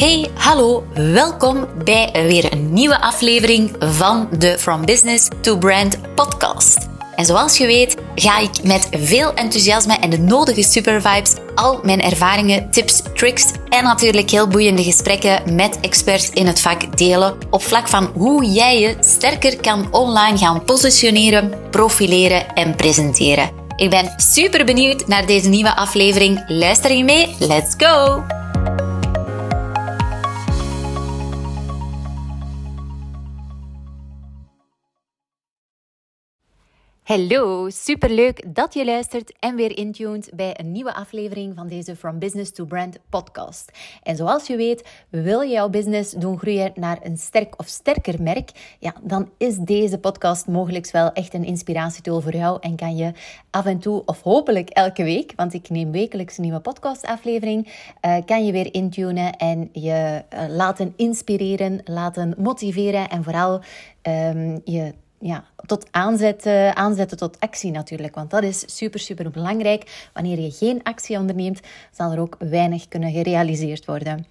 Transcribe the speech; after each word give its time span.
Hey, 0.00 0.30
hallo, 0.34 0.84
welkom 0.94 1.68
bij 1.84 2.10
weer 2.12 2.52
een 2.52 2.72
nieuwe 2.72 3.00
aflevering 3.00 3.76
van 3.78 4.28
de 4.38 4.58
From 4.58 4.84
Business 4.84 5.28
to 5.40 5.58
Brand 5.58 6.14
podcast. 6.14 6.88
En 7.16 7.24
zoals 7.24 7.58
je 7.58 7.66
weet, 7.66 7.96
ga 8.14 8.38
ik 8.38 8.50
met 8.62 8.88
veel 8.90 9.34
enthousiasme 9.34 9.94
en 9.94 10.10
de 10.10 10.18
nodige 10.18 10.62
supervibes 10.62 11.34
al 11.54 11.80
mijn 11.82 12.00
ervaringen, 12.00 12.70
tips, 12.70 13.02
tricks 13.14 13.46
en 13.68 13.84
natuurlijk 13.84 14.30
heel 14.30 14.48
boeiende 14.48 14.82
gesprekken 14.82 15.54
met 15.54 15.80
experts 15.80 16.30
in 16.30 16.46
het 16.46 16.60
vak 16.60 16.96
delen 16.98 17.36
op 17.50 17.62
vlak 17.62 17.88
van 17.88 18.04
hoe 18.14 18.44
jij 18.44 18.80
je 18.80 18.96
sterker 19.00 19.60
kan 19.60 19.92
online 19.92 20.38
gaan 20.38 20.64
positioneren, 20.64 21.52
profileren 21.70 22.54
en 22.54 22.74
presenteren. 22.74 23.50
Ik 23.76 23.90
ben 23.90 24.14
super 24.16 24.64
benieuwd 24.64 25.06
naar 25.06 25.26
deze 25.26 25.48
nieuwe 25.48 25.76
aflevering. 25.76 26.44
Luister 26.46 26.92
je 26.92 27.04
mee? 27.04 27.36
Let's 27.38 27.74
go! 27.76 28.24
Hallo, 37.10 37.68
superleuk 37.70 38.54
dat 38.54 38.74
je 38.74 38.84
luistert 38.84 39.32
en 39.38 39.56
weer 39.56 39.76
intuned 39.76 40.30
bij 40.34 40.60
een 40.60 40.72
nieuwe 40.72 40.94
aflevering 40.94 41.54
van 41.56 41.68
deze 41.68 41.96
From 41.96 42.18
Business 42.18 42.52
to 42.52 42.64
Brand 42.64 42.98
podcast. 43.08 43.70
En 44.02 44.16
zoals 44.16 44.46
je 44.46 44.56
weet, 44.56 44.88
wil 45.08 45.40
je 45.40 45.52
jouw 45.52 45.68
business 45.68 46.12
doen 46.12 46.38
groeien 46.38 46.72
naar 46.74 46.98
een 47.02 47.16
sterk 47.16 47.58
of 47.58 47.66
sterker 47.66 48.22
merk, 48.22 48.76
ja, 48.78 48.94
dan 49.02 49.30
is 49.38 49.56
deze 49.56 49.98
podcast 49.98 50.46
mogelijk 50.46 50.90
wel 50.90 51.12
echt 51.12 51.34
een 51.34 51.44
inspiratietool 51.44 52.20
voor 52.20 52.34
jou 52.34 52.58
en 52.60 52.76
kan 52.76 52.96
je 52.96 53.12
af 53.50 53.66
en 53.66 53.78
toe 53.78 54.02
of 54.04 54.22
hopelijk 54.22 54.68
elke 54.68 55.04
week, 55.04 55.32
want 55.36 55.54
ik 55.54 55.68
neem 55.68 55.90
wekelijks 55.90 56.36
een 56.36 56.42
nieuwe 56.42 56.60
podcastaflevering, 56.60 57.72
uh, 58.06 58.16
kan 58.24 58.46
je 58.46 58.52
weer 58.52 58.74
intunen 58.74 59.36
en 59.36 59.68
je 59.72 60.24
uh, 60.34 60.40
laten 60.48 60.92
inspireren, 60.96 61.80
laten 61.84 62.34
motiveren 62.38 63.08
en 63.08 63.24
vooral 63.24 63.60
um, 64.02 64.60
je 64.64 64.94
ja, 65.20 65.44
tot 65.66 65.86
aanzetten, 65.90 66.76
aanzetten 66.76 67.16
tot 67.16 67.40
actie 67.40 67.70
natuurlijk. 67.70 68.14
Want 68.14 68.30
dat 68.30 68.42
is 68.42 68.76
super, 68.76 69.00
super 69.00 69.30
belangrijk. 69.30 70.10
Wanneer 70.12 70.40
je 70.40 70.50
geen 70.50 70.82
actie 70.82 71.18
onderneemt, 71.18 71.60
zal 71.92 72.12
er 72.12 72.20
ook 72.20 72.36
weinig 72.38 72.88
kunnen 72.88 73.12
gerealiseerd 73.12 73.84
worden. 73.84 74.26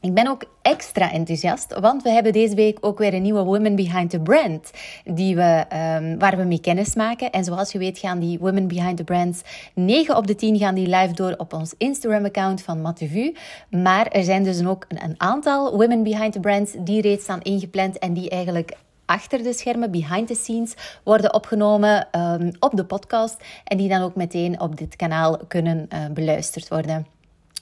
Ik 0.00 0.14
ben 0.14 0.28
ook 0.28 0.44
extra 0.62 1.12
enthousiast, 1.12 1.78
want 1.80 2.02
we 2.02 2.10
hebben 2.10 2.32
deze 2.32 2.54
week 2.54 2.78
ook 2.80 2.98
weer 2.98 3.14
een 3.14 3.22
nieuwe 3.22 3.42
Women 3.42 3.74
Behind 3.74 4.10
the 4.10 4.20
Brand 4.20 4.70
die 5.04 5.36
we, 5.36 5.64
um, 5.72 6.18
waar 6.18 6.36
we 6.36 6.42
mee 6.42 6.60
kennis 6.60 6.94
maken. 6.94 7.30
En 7.30 7.44
zoals 7.44 7.72
je 7.72 7.78
weet 7.78 7.98
gaan 7.98 8.18
die 8.18 8.38
Women 8.38 8.68
Behind 8.68 8.96
the 8.96 9.04
Brands 9.04 9.42
9 9.74 10.16
op 10.16 10.26
de 10.26 10.34
10 10.34 10.58
gaan 10.58 10.74
die 10.74 10.86
live 10.86 11.12
door 11.14 11.34
op 11.36 11.52
ons 11.52 11.74
Instagram-account 11.78 12.62
van 12.62 12.80
Matevu. 12.80 13.34
Maar 13.70 14.06
er 14.06 14.24
zijn 14.24 14.42
dus 14.42 14.64
ook 14.66 14.84
een, 14.88 15.04
een 15.04 15.14
aantal 15.16 15.76
Women 15.76 16.02
Behind 16.02 16.32
the 16.32 16.40
Brands 16.40 16.72
die 16.78 17.00
reeds 17.00 17.22
staan 17.22 17.42
ingepland 17.42 17.98
en 17.98 18.12
die 18.12 18.30
eigenlijk 18.30 18.76
achter 19.04 19.42
de 19.42 19.52
schermen, 19.52 19.90
behind 19.90 20.26
the 20.26 20.34
scenes, 20.34 20.74
worden 21.04 21.34
opgenomen 21.34 22.08
um, 22.16 22.50
op 22.60 22.76
de 22.76 22.84
podcast 22.84 23.36
en 23.64 23.76
die 23.76 23.88
dan 23.88 24.02
ook 24.02 24.14
meteen 24.14 24.60
op 24.60 24.76
dit 24.76 24.96
kanaal 24.96 25.38
kunnen 25.48 25.88
uh, 25.92 26.06
beluisterd 26.10 26.68
worden. 26.68 27.06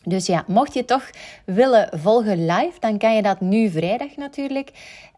Dus 0.04 0.26
ja, 0.26 0.44
mocht 0.46 0.74
je 0.74 0.84
toch 0.84 1.10
willen 1.44 1.88
volgen 1.92 2.46
live, 2.46 2.80
dan 2.80 2.98
kan 2.98 3.14
je 3.14 3.22
dat 3.22 3.40
nu 3.40 3.70
vrijdag 3.70 4.16
natuurlijk. 4.16 4.70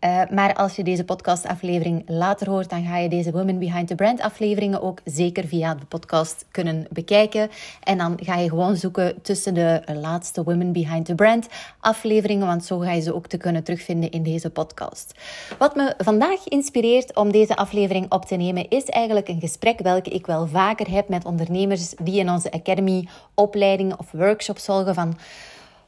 Uh, 0.04 0.22
maar 0.30 0.54
als 0.54 0.76
je 0.76 0.84
deze 0.84 1.04
podcastaflevering 1.04 2.02
later 2.06 2.50
hoort, 2.50 2.70
dan 2.70 2.84
ga 2.84 2.98
je 2.98 3.08
deze 3.08 3.30
Women 3.30 3.58
Behind 3.58 3.88
the 3.88 3.94
Brand 3.94 4.20
afleveringen 4.20 4.82
ook 4.82 4.98
zeker 5.04 5.46
via 5.46 5.74
de 5.74 5.84
podcast 5.84 6.44
kunnen 6.50 6.86
bekijken. 6.90 7.50
En 7.82 7.98
dan 7.98 8.18
ga 8.22 8.36
je 8.36 8.48
gewoon 8.48 8.76
zoeken 8.76 9.22
tussen 9.22 9.54
de 9.54 9.82
laatste 10.00 10.42
Women 10.42 10.72
Behind 10.72 11.04
the 11.04 11.14
Brand 11.14 11.48
afleveringen, 11.80 12.46
want 12.46 12.64
zo 12.64 12.78
ga 12.78 12.92
je 12.92 13.00
ze 13.00 13.14
ook 13.14 13.26
te 13.26 13.36
kunnen 13.36 13.64
terugvinden 13.64 14.10
in 14.10 14.22
deze 14.22 14.50
podcast. 14.50 15.14
Wat 15.58 15.76
me 15.76 15.94
vandaag 15.98 16.48
inspireert 16.48 17.16
om 17.16 17.32
deze 17.32 17.56
aflevering 17.56 18.12
op 18.12 18.24
te 18.24 18.36
nemen, 18.36 18.68
is 18.68 18.84
eigenlijk 18.84 19.28
een 19.28 19.40
gesprek 19.40 19.78
welke 19.78 20.10
ik 20.10 20.26
wel 20.26 20.46
vaker 20.46 20.90
heb 20.90 21.08
met 21.08 21.24
ondernemers 21.24 21.94
die 22.02 22.18
in 22.18 22.30
onze 22.30 22.52
Academy 22.52 23.08
opleidingen 23.34 23.98
of 23.98 24.10
workshops 24.10 24.64
volgen 24.64 24.94
van 24.94 25.16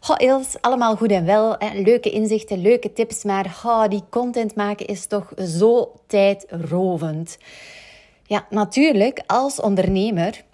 Oh, 0.09 0.17
Ils, 0.19 0.57
allemaal 0.61 0.97
goed 0.97 1.11
en 1.11 1.25
wel. 1.25 1.57
Hè. 1.59 1.79
Leuke 1.81 2.11
inzichten, 2.11 2.61
leuke 2.61 2.93
tips. 2.93 3.25
Maar 3.25 3.87
die 3.89 4.03
content 4.11 4.55
maken 4.55 4.87
is 4.87 5.07
toch 5.07 5.33
zo 5.37 5.93
tijdrovend. 6.07 7.39
Ja, 8.27 8.47
natuurlijk, 8.51 9.23
als 9.27 9.61
ondernemer 9.61 10.45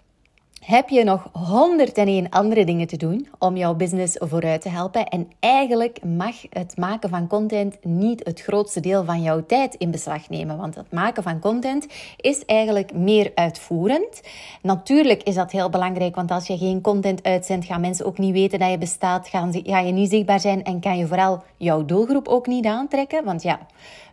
heb 0.60 0.88
je 0.88 1.04
nog 1.04 1.28
101 1.32 2.28
andere 2.30 2.64
dingen 2.64 2.86
te 2.86 2.96
doen 2.96 3.28
om 3.38 3.56
jouw 3.56 3.74
business 3.74 4.16
vooruit 4.18 4.60
te 4.60 4.68
helpen. 4.68 5.06
En 5.06 5.28
eigenlijk 5.38 6.04
mag 6.04 6.34
het 6.50 6.76
maken 6.76 7.08
van 7.08 7.26
content 7.26 7.84
niet 7.84 8.24
het 8.24 8.40
grootste 8.40 8.80
deel 8.80 9.04
van 9.04 9.22
jouw 9.22 9.46
tijd 9.46 9.74
in 9.74 9.90
beslag 9.90 10.28
nemen. 10.28 10.56
Want 10.56 10.74
het 10.74 10.92
maken 10.92 11.22
van 11.22 11.40
content 11.40 11.86
is 12.16 12.44
eigenlijk 12.44 12.92
meer 12.94 13.32
uitvoerend. 13.34 14.20
Natuurlijk 14.62 15.22
is 15.22 15.34
dat 15.34 15.50
heel 15.50 15.70
belangrijk, 15.70 16.14
want 16.14 16.30
als 16.30 16.46
je 16.46 16.58
geen 16.58 16.80
content 16.80 17.22
uitzendt, 17.22 17.66
gaan 17.66 17.80
mensen 17.80 18.06
ook 18.06 18.18
niet 18.18 18.32
weten 18.32 18.58
dat 18.58 18.70
je 18.70 18.78
bestaat. 18.78 19.28
Gaan 19.28 19.52
ze, 19.52 19.62
ga 19.64 19.78
je 19.78 19.92
niet 19.92 20.10
zichtbaar 20.10 20.40
zijn 20.40 20.64
en 20.64 20.80
kan 20.80 20.98
je 20.98 21.06
vooral 21.06 21.42
jouw 21.56 21.84
doelgroep 21.84 22.28
ook 22.28 22.46
niet 22.46 22.66
aantrekken. 22.66 23.24
Want 23.24 23.42
ja, 23.42 23.58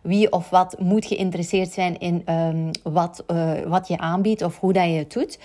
wie 0.02 0.32
of 0.32 0.50
wat 0.50 0.76
moet 0.78 1.06
geïnteresseerd 1.06 1.72
zijn 1.72 1.98
in 1.98 2.22
um, 2.28 2.70
wat, 2.82 3.24
uh, 3.26 3.52
wat 3.66 3.88
je 3.88 3.98
aanbiedt 3.98 4.42
of 4.42 4.58
hoe 4.58 4.72
dat 4.72 4.84
je 4.84 4.90
het 4.90 5.12
doet. 5.12 5.38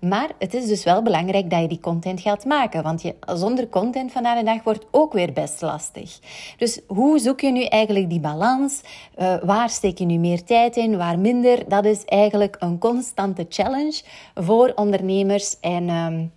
Maar 0.00 0.28
het 0.38 0.49
is 0.54 0.66
dus 0.66 0.84
wel 0.84 1.02
belangrijk 1.02 1.50
dat 1.50 1.60
je 1.60 1.68
die 1.68 1.80
content 1.80 2.20
gaat 2.20 2.44
maken. 2.44 2.82
Want 2.82 3.02
je, 3.02 3.14
zonder 3.34 3.68
content 3.68 4.12
vandaag 4.12 4.38
de 4.38 4.44
dag 4.44 4.62
wordt 4.62 4.86
ook 4.90 5.12
weer 5.12 5.32
best 5.32 5.60
lastig. 5.60 6.18
Dus 6.56 6.80
hoe 6.86 7.18
zoek 7.18 7.40
je 7.40 7.52
nu 7.52 7.64
eigenlijk 7.64 8.10
die 8.10 8.20
balans? 8.20 8.80
Uh, 9.18 9.34
waar 9.42 9.70
steek 9.70 9.98
je 9.98 10.04
nu 10.04 10.18
meer 10.18 10.44
tijd 10.44 10.76
in, 10.76 10.96
waar 10.96 11.18
minder? 11.18 11.68
Dat 11.68 11.84
is 11.84 12.04
eigenlijk 12.04 12.56
een 12.58 12.78
constante 12.78 13.46
challenge 13.48 14.02
voor 14.34 14.72
ondernemers 14.74 15.60
en... 15.60 15.88
Um, 15.88 16.32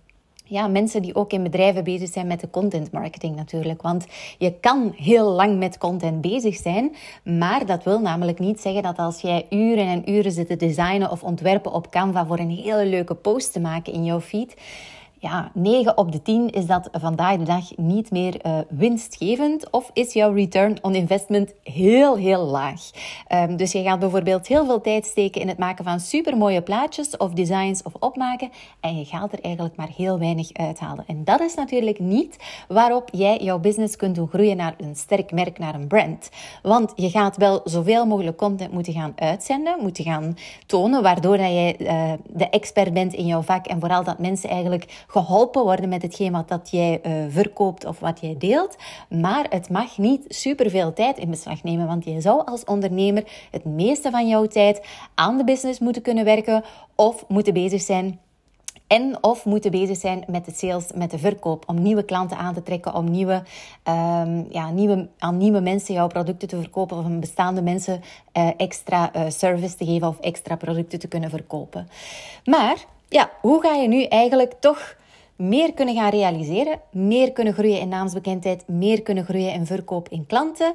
ja, 0.46 0.66
mensen 0.66 1.02
die 1.02 1.14
ook 1.14 1.32
in 1.32 1.42
bedrijven 1.42 1.84
bezig 1.84 2.08
zijn 2.08 2.26
met 2.26 2.40
de 2.40 2.50
content 2.50 2.92
marketing 2.92 3.36
natuurlijk. 3.36 3.82
Want 3.82 4.06
je 4.38 4.52
kan 4.60 4.92
heel 4.96 5.30
lang 5.30 5.58
met 5.58 5.78
content 5.78 6.20
bezig 6.20 6.56
zijn, 6.56 6.94
maar 7.22 7.66
dat 7.66 7.84
wil 7.84 8.00
namelijk 8.00 8.38
niet 8.38 8.60
zeggen 8.60 8.82
dat 8.82 8.98
als 8.98 9.20
jij 9.20 9.46
uren 9.50 9.86
en 9.86 10.10
uren 10.10 10.32
zit 10.32 10.46
te 10.46 10.56
designen 10.56 11.10
of 11.10 11.22
ontwerpen 11.22 11.72
op 11.72 11.90
Canva 11.90 12.26
voor 12.26 12.38
een 12.38 12.50
hele 12.50 12.86
leuke 12.86 13.14
post 13.14 13.52
te 13.52 13.60
maken 13.60 13.92
in 13.92 14.04
jouw 14.04 14.20
feed, 14.20 14.54
ja, 15.24 15.50
9 15.54 15.96
op 15.96 16.12
de 16.12 16.22
10 16.22 16.50
is 16.50 16.66
dat 16.66 16.88
vandaag 16.92 17.36
de 17.36 17.44
dag 17.44 17.76
niet 17.76 18.10
meer 18.10 18.46
uh, 18.46 18.58
winstgevend 18.68 19.70
of 19.70 19.90
is 19.92 20.12
jouw 20.12 20.32
return 20.32 20.78
on 20.82 20.94
investment 20.94 21.52
heel, 21.62 22.16
heel 22.16 22.44
laag. 22.44 22.90
Um, 23.32 23.56
dus 23.56 23.72
je 23.72 23.82
gaat 23.82 23.98
bijvoorbeeld 23.98 24.46
heel 24.46 24.64
veel 24.64 24.80
tijd 24.80 25.06
steken 25.06 25.40
in 25.40 25.48
het 25.48 25.58
maken 25.58 25.84
van 25.84 26.00
supermooie 26.00 26.62
plaatjes 26.62 27.16
of 27.16 27.30
designs 27.30 27.82
of 27.82 27.92
opmaken 27.98 28.50
en 28.80 28.98
je 28.98 29.04
gaat 29.04 29.32
er 29.32 29.40
eigenlijk 29.40 29.76
maar 29.76 29.88
heel 29.96 30.18
weinig 30.18 30.52
uithalen. 30.52 31.04
En 31.06 31.24
dat 31.24 31.40
is 31.40 31.54
natuurlijk 31.54 31.98
niet 31.98 32.36
waarop 32.68 33.08
jij 33.12 33.38
jouw 33.38 33.58
business 33.58 33.96
kunt 33.96 34.14
doen 34.14 34.28
groeien 34.28 34.56
naar 34.56 34.74
een 34.78 34.96
sterk 34.96 35.32
merk, 35.32 35.58
naar 35.58 35.74
een 35.74 35.86
brand. 35.86 36.30
Want 36.62 36.92
je 36.96 37.10
gaat 37.10 37.36
wel 37.36 37.60
zoveel 37.64 38.06
mogelijk 38.06 38.36
content 38.36 38.72
moeten 38.72 38.92
gaan 38.92 39.12
uitzenden, 39.16 39.76
moeten 39.80 40.04
gaan 40.04 40.36
tonen, 40.66 41.02
waardoor 41.02 41.36
dat 41.36 41.46
jij 41.46 41.76
uh, 41.78 42.12
de 42.26 42.48
expert 42.48 42.92
bent 42.92 43.14
in 43.14 43.26
jouw 43.26 43.42
vak 43.42 43.66
en 43.66 43.80
vooral 43.80 44.04
dat 44.04 44.18
mensen 44.18 44.48
eigenlijk 44.48 45.04
geholpen 45.14 45.62
worden 45.62 45.88
met 45.88 46.02
hetgeen 46.02 46.32
wat 46.32 46.48
dat 46.48 46.70
jij 46.70 47.00
uh, 47.02 47.12
verkoopt 47.28 47.84
of 47.84 48.00
wat 48.00 48.20
jij 48.20 48.34
deelt. 48.38 48.76
Maar 49.08 49.46
het 49.48 49.70
mag 49.70 49.98
niet 49.98 50.24
superveel 50.28 50.92
tijd 50.92 51.18
in 51.18 51.30
beslag 51.30 51.62
nemen, 51.62 51.86
want 51.86 52.04
je 52.04 52.20
zou 52.20 52.46
als 52.46 52.64
ondernemer 52.64 53.24
het 53.50 53.64
meeste 53.64 54.10
van 54.10 54.28
jouw 54.28 54.46
tijd 54.46 54.86
aan 55.14 55.36
de 55.36 55.44
business 55.44 55.78
moeten 55.78 56.02
kunnen 56.02 56.24
werken 56.24 56.64
of 56.94 57.24
moeten 57.28 57.52
bezig 57.52 57.82
zijn 57.82 58.20
en 58.86 59.16
of 59.20 59.44
moeten 59.44 59.70
bezig 59.70 59.96
zijn 59.96 60.24
met 60.26 60.44
de 60.44 60.52
sales, 60.52 60.92
met 60.94 61.10
de 61.10 61.18
verkoop. 61.18 61.64
Om 61.66 61.82
nieuwe 61.82 62.04
klanten 62.04 62.36
aan 62.36 62.54
te 62.54 62.62
trekken, 62.62 62.94
om 62.94 63.10
nieuwe, 63.10 63.42
um, 63.88 64.46
ja, 64.50 64.70
nieuwe, 64.70 65.08
aan 65.18 65.36
nieuwe 65.36 65.60
mensen 65.60 65.94
jouw 65.94 66.06
producten 66.06 66.48
te 66.48 66.60
verkopen. 66.60 66.96
Of 66.96 67.04
aan 67.04 67.20
bestaande 67.20 67.62
mensen 67.62 68.00
uh, 68.36 68.48
extra 68.56 69.10
uh, 69.16 69.22
service 69.28 69.76
te 69.76 69.84
geven 69.84 70.08
of 70.08 70.20
extra 70.20 70.56
producten 70.56 70.98
te 70.98 71.08
kunnen 71.08 71.30
verkopen. 71.30 71.88
Maar 72.44 72.84
ja, 73.08 73.30
hoe 73.40 73.60
ga 73.60 73.74
je 73.74 73.88
nu 73.88 74.02
eigenlijk 74.02 74.54
toch 74.60 74.96
meer 75.36 75.72
kunnen 75.72 75.94
gaan 75.94 76.10
realiseren, 76.10 76.80
meer 76.90 77.32
kunnen 77.32 77.52
groeien 77.52 77.80
in 77.80 77.88
naamsbekendheid, 77.88 78.68
meer 78.68 79.02
kunnen 79.02 79.24
groeien 79.24 79.52
in 79.52 79.66
verkoop 79.66 80.08
in 80.08 80.26
klanten 80.26 80.74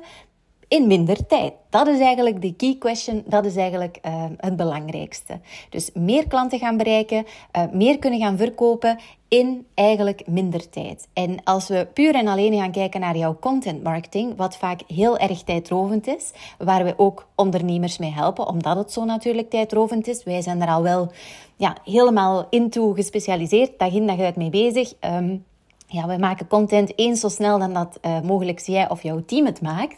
in 0.70 0.88
minder 0.88 1.26
tijd. 1.26 1.54
Dat 1.70 1.88
is 1.88 2.00
eigenlijk 2.00 2.42
de 2.42 2.54
key 2.54 2.76
question, 2.80 3.24
dat 3.26 3.46
is 3.46 3.56
eigenlijk 3.56 4.00
uh, 4.06 4.24
het 4.38 4.56
belangrijkste. 4.56 5.40
Dus 5.70 5.90
meer 5.94 6.28
klanten 6.28 6.60
gaan 6.60 6.78
bereiken, 6.78 7.26
uh, 7.58 7.64
meer 7.72 8.00
kunnen 8.00 8.20
gaan 8.20 8.38
verkopen 8.38 9.00
in 9.28 9.66
eigenlijk 9.74 10.28
minder 10.28 10.70
tijd. 10.70 11.08
En 11.14 11.44
als 11.44 11.68
we 11.68 11.88
puur 11.94 12.16
en 12.16 12.28
alleen 12.28 12.54
gaan 12.54 12.72
kijken 12.72 13.00
naar 13.00 13.18
jouw 13.18 13.38
content 13.40 13.84
marketing, 13.84 14.36
wat 14.36 14.58
vaak 14.58 14.82
heel 14.88 15.18
erg 15.18 15.44
tijdrovend 15.44 16.08
is, 16.08 16.32
waar 16.58 16.84
we 16.84 16.94
ook 16.98 17.28
ondernemers 17.36 17.98
mee 17.98 18.12
helpen, 18.12 18.48
omdat 18.48 18.78
het 18.78 18.92
zo 18.92 19.06
natuurlijk 19.06 19.50
tijdrovend 19.50 20.08
is. 20.08 20.24
Wij 20.24 20.42
zijn 20.42 20.62
er 20.62 20.68
al 20.68 20.84
wel 20.84 21.12
ja, 21.60 21.78
helemaal 21.84 22.48
into 22.50 22.94
gespecialiseerd, 22.94 23.80
dag 23.80 23.94
in 23.94 24.08
dag 24.08 24.20
uit 24.20 24.36
mee 24.36 24.50
bezig. 24.50 24.94
Um, 25.02 25.46
ja, 25.92 26.08
we 26.08 26.18
maken 26.18 26.48
content 26.48 26.92
eens 26.96 27.20
zo 27.20 27.28
snel 27.28 27.60
dan 27.60 27.74
dat 27.74 28.00
uh, 28.02 28.22
mogelijk 28.22 28.60
jij 28.60 28.90
of 28.90 29.04
jouw 29.04 29.24
team 29.26 29.46
het 29.46 29.62
maakt. 29.62 29.96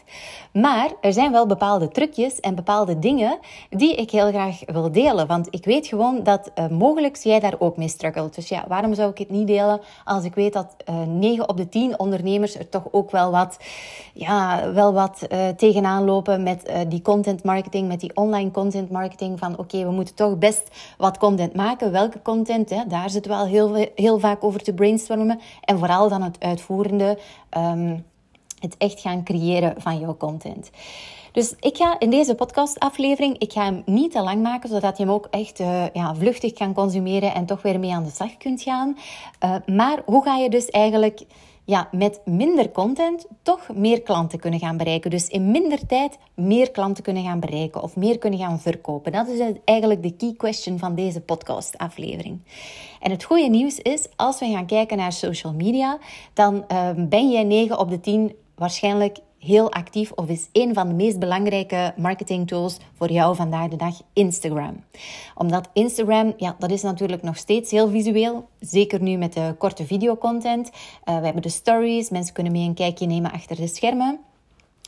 Maar 0.52 0.90
er 1.00 1.12
zijn 1.12 1.32
wel 1.32 1.46
bepaalde 1.46 1.88
trucjes 1.88 2.40
en 2.40 2.54
bepaalde 2.54 2.98
dingen 2.98 3.38
die 3.70 3.94
ik 3.94 4.10
heel 4.10 4.28
graag 4.28 4.60
wil 4.66 4.92
delen. 4.92 5.26
Want 5.26 5.46
ik 5.50 5.64
weet 5.64 5.86
gewoon 5.86 6.22
dat 6.22 6.50
uh, 6.54 6.68
mogelijk 6.68 7.16
jij 7.16 7.40
daar 7.40 7.54
ook 7.58 7.76
mee 7.76 7.88
struggelt. 7.88 8.34
Dus 8.34 8.48
ja, 8.48 8.64
waarom 8.68 8.94
zou 8.94 9.10
ik 9.10 9.18
het 9.18 9.30
niet 9.30 9.46
delen 9.46 9.80
als 10.04 10.24
ik 10.24 10.34
weet 10.34 10.52
dat 10.52 10.76
uh, 10.88 11.02
eh, 11.02 11.08
9 11.08 11.48
op 11.48 11.56
de 11.56 11.68
10 11.68 11.98
ondernemers 11.98 12.58
er 12.58 12.68
toch 12.68 12.88
ook 12.90 13.10
wel 13.10 13.30
wat, 13.30 13.56
ja, 14.12 14.72
wel 14.72 14.92
wat 14.92 15.28
tegenaan 15.56 16.04
lopen 16.04 16.42
met 16.42 16.72
die 16.88 17.02
content 17.02 17.44
marketing, 17.44 17.88
met 17.88 18.00
die 18.00 18.16
online 18.16 18.50
content 18.50 18.90
marketing. 18.90 19.38
Van 19.38 19.58
oké, 19.58 19.84
we 19.84 19.90
moeten 19.90 20.14
toch 20.14 20.38
best 20.38 20.68
wat 20.98 21.18
content 21.18 21.54
maken. 21.54 21.92
Welke 21.92 22.22
content? 22.22 22.70
Hè? 22.70 22.86
Daar 22.86 23.10
zit 23.10 23.26
wel 23.26 23.46
heel, 23.46 23.86
heel 23.94 24.18
vaak 24.18 24.44
over 24.44 24.62
te 24.62 24.74
brainstormen. 24.74 25.40
En 25.64 25.78
vooral 25.82 26.08
dan 26.08 26.22
het 26.22 26.40
uitvoerende, 26.40 27.18
um, 27.58 28.04
het 28.58 28.76
echt 28.78 29.00
gaan 29.00 29.24
creëren 29.24 29.74
van 29.78 29.98
jouw 29.98 30.16
content. 30.16 30.70
Dus 31.32 31.54
ik 31.60 31.76
ga 31.76 31.98
in 31.98 32.10
deze 32.10 32.34
podcastaflevering, 32.34 33.38
ik 33.38 33.52
ga 33.52 33.64
hem 33.64 33.82
niet 33.86 34.12
te 34.12 34.22
lang 34.22 34.42
maken, 34.42 34.68
zodat 34.68 34.96
je 34.96 35.04
hem 35.04 35.12
ook 35.12 35.26
echt 35.30 35.60
uh, 35.60 35.84
ja, 35.92 36.14
vluchtig 36.14 36.52
kan 36.52 36.74
consumeren 36.74 37.34
en 37.34 37.46
toch 37.46 37.62
weer 37.62 37.78
mee 37.78 37.94
aan 37.94 38.04
de 38.04 38.10
slag 38.10 38.36
kunt 38.36 38.62
gaan. 38.62 38.96
Uh, 39.44 39.54
maar 39.66 40.02
hoe 40.04 40.22
ga 40.22 40.36
je 40.36 40.50
dus 40.50 40.70
eigenlijk 40.70 41.20
ja, 41.64 41.88
met 41.90 42.20
minder 42.24 42.70
content 42.70 43.26
toch 43.42 43.68
meer 43.74 44.02
klanten 44.02 44.38
kunnen 44.38 44.60
gaan 44.60 44.76
bereiken. 44.76 45.10
Dus 45.10 45.28
in 45.28 45.50
minder 45.50 45.86
tijd 45.86 46.18
meer 46.34 46.70
klanten 46.70 47.02
kunnen 47.02 47.22
gaan 47.22 47.40
bereiken 47.40 47.82
of 47.82 47.96
meer 47.96 48.18
kunnen 48.18 48.38
gaan 48.38 48.60
verkopen. 48.60 49.12
Dat 49.12 49.28
is 49.28 49.52
eigenlijk 49.64 50.02
de 50.02 50.16
key 50.16 50.34
question 50.36 50.78
van 50.78 50.94
deze 50.94 51.20
podcast-aflevering. 51.20 52.40
En 53.00 53.10
het 53.10 53.24
goede 53.24 53.48
nieuws 53.48 53.78
is, 53.78 54.06
als 54.16 54.38
we 54.38 54.46
gaan 54.46 54.66
kijken 54.66 54.96
naar 54.96 55.12
social 55.12 55.52
media, 55.52 55.98
dan 56.32 56.64
uh, 56.72 56.90
ben 56.96 57.30
jij 57.30 57.44
9 57.44 57.78
op 57.78 57.90
de 57.90 58.00
10 58.00 58.34
waarschijnlijk 58.54 59.18
heel 59.44 59.72
actief 59.72 60.12
of 60.12 60.28
is 60.28 60.48
een 60.52 60.74
van 60.74 60.88
de 60.88 60.94
meest 60.94 61.18
belangrijke 61.18 61.94
marketing 61.96 62.48
tools 62.48 62.76
voor 62.92 63.10
jou 63.10 63.36
vandaag 63.36 63.68
de 63.68 63.76
dag 63.76 64.02
Instagram. 64.12 64.84
Omdat 65.34 65.68
Instagram, 65.72 66.34
ja, 66.36 66.56
dat 66.58 66.70
is 66.70 66.82
natuurlijk 66.82 67.22
nog 67.22 67.36
steeds 67.36 67.70
heel 67.70 67.88
visueel. 67.88 68.48
Zeker 68.60 69.02
nu 69.02 69.16
met 69.16 69.32
de 69.32 69.54
korte 69.58 69.86
videocontent. 69.86 70.66
Uh, 70.68 71.18
we 71.18 71.24
hebben 71.24 71.42
de 71.42 71.48
stories, 71.48 72.10
mensen 72.10 72.34
kunnen 72.34 72.52
mee 72.52 72.66
een 72.66 72.74
kijkje 72.74 73.06
nemen 73.06 73.32
achter 73.32 73.56
de 73.56 73.66
schermen. 73.66 74.20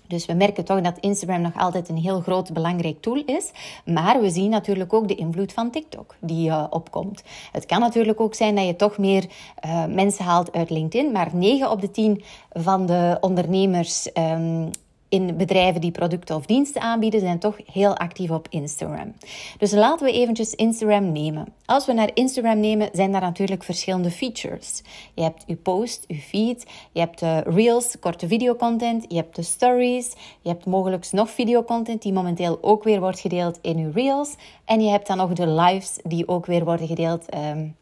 Dus 0.07 0.27
we 0.27 0.33
merken 0.33 0.65
toch 0.65 0.81
dat 0.81 0.99
Instagram 1.01 1.41
nog 1.41 1.57
altijd 1.57 1.89
een 1.89 1.97
heel 1.97 2.21
groot 2.21 2.53
belangrijk 2.53 3.01
tool 3.01 3.23
is. 3.27 3.51
Maar 3.85 4.21
we 4.21 4.31
zien 4.31 4.51
natuurlijk 4.51 4.93
ook 4.93 5.09
de 5.09 5.15
invloed 5.15 5.53
van 5.53 5.71
TikTok 5.71 6.15
die 6.21 6.49
uh, 6.49 6.65
opkomt. 6.71 7.23
Het 7.53 7.67
kan 7.67 7.81
natuurlijk 7.81 8.21
ook 8.21 8.35
zijn 8.35 8.55
dat 8.55 8.67
je 8.67 8.77
toch 8.77 8.99
meer 8.99 9.25
uh, 9.65 9.85
mensen 9.85 10.25
haalt 10.25 10.53
uit 10.53 10.71
LinkedIn. 10.71 11.13
Maar 11.13 11.31
9 11.33 11.71
op 11.71 11.81
de 11.81 11.91
10 11.91 12.23
van 12.53 12.87
de 12.87 13.17
ondernemers 13.21 14.09
um, 14.15 14.71
in 15.15 15.37
bedrijven 15.37 15.81
die 15.81 15.91
producten 15.91 16.37
of 16.37 16.47
diensten 16.47 16.81
aanbieden, 16.81 17.21
zijn 17.21 17.39
toch 17.39 17.57
heel 17.73 17.97
actief 17.97 18.31
op 18.31 18.47
Instagram. 18.51 19.15
Dus 19.59 19.73
laten 19.73 20.07
we 20.07 20.13
eventjes 20.13 20.55
Instagram 20.55 21.13
nemen. 21.13 21.47
Als 21.65 21.87
we 21.87 21.93
naar 21.93 22.11
Instagram 22.15 22.61
nemen, 22.61 22.89
zijn 22.93 23.13
daar 23.13 23.21
natuurlijk 23.21 23.63
verschillende 23.63 24.11
features. 24.11 24.83
Je 25.15 25.23
hebt 25.23 25.45
je 25.47 25.57
post, 25.57 26.05
je 26.09 26.21
feed, 26.21 26.67
je 26.93 27.01
hebt 27.01 27.19
de 27.19 27.39
reels, 27.39 27.99
korte 28.01 28.27
videocontent, 28.27 29.05
je 29.09 29.17
hebt 29.17 29.37
de 29.37 29.43
stories, 29.43 30.13
je 30.41 30.49
hebt 30.49 30.67
mogelijk 30.67 31.13
nog 31.13 31.31
videocontent 31.31 32.03
die 32.03 32.13
momenteel 32.13 32.59
ook 32.61 32.85
weer 32.85 33.01
wordt 33.01 33.21
gedeeld 33.21 33.59
in 33.63 33.79
je 33.79 33.91
reels. 33.91 34.35
En 34.65 34.81
je 34.81 34.91
hebt 34.91 35.07
dan 35.07 35.17
nog 35.17 35.33
de 35.33 35.49
lives 35.49 35.99
die 36.03 36.29
ook 36.29 36.47
weer 36.47 36.65
worden 36.65 36.87
gedeeld. 36.87 37.35
Um, 37.35 37.77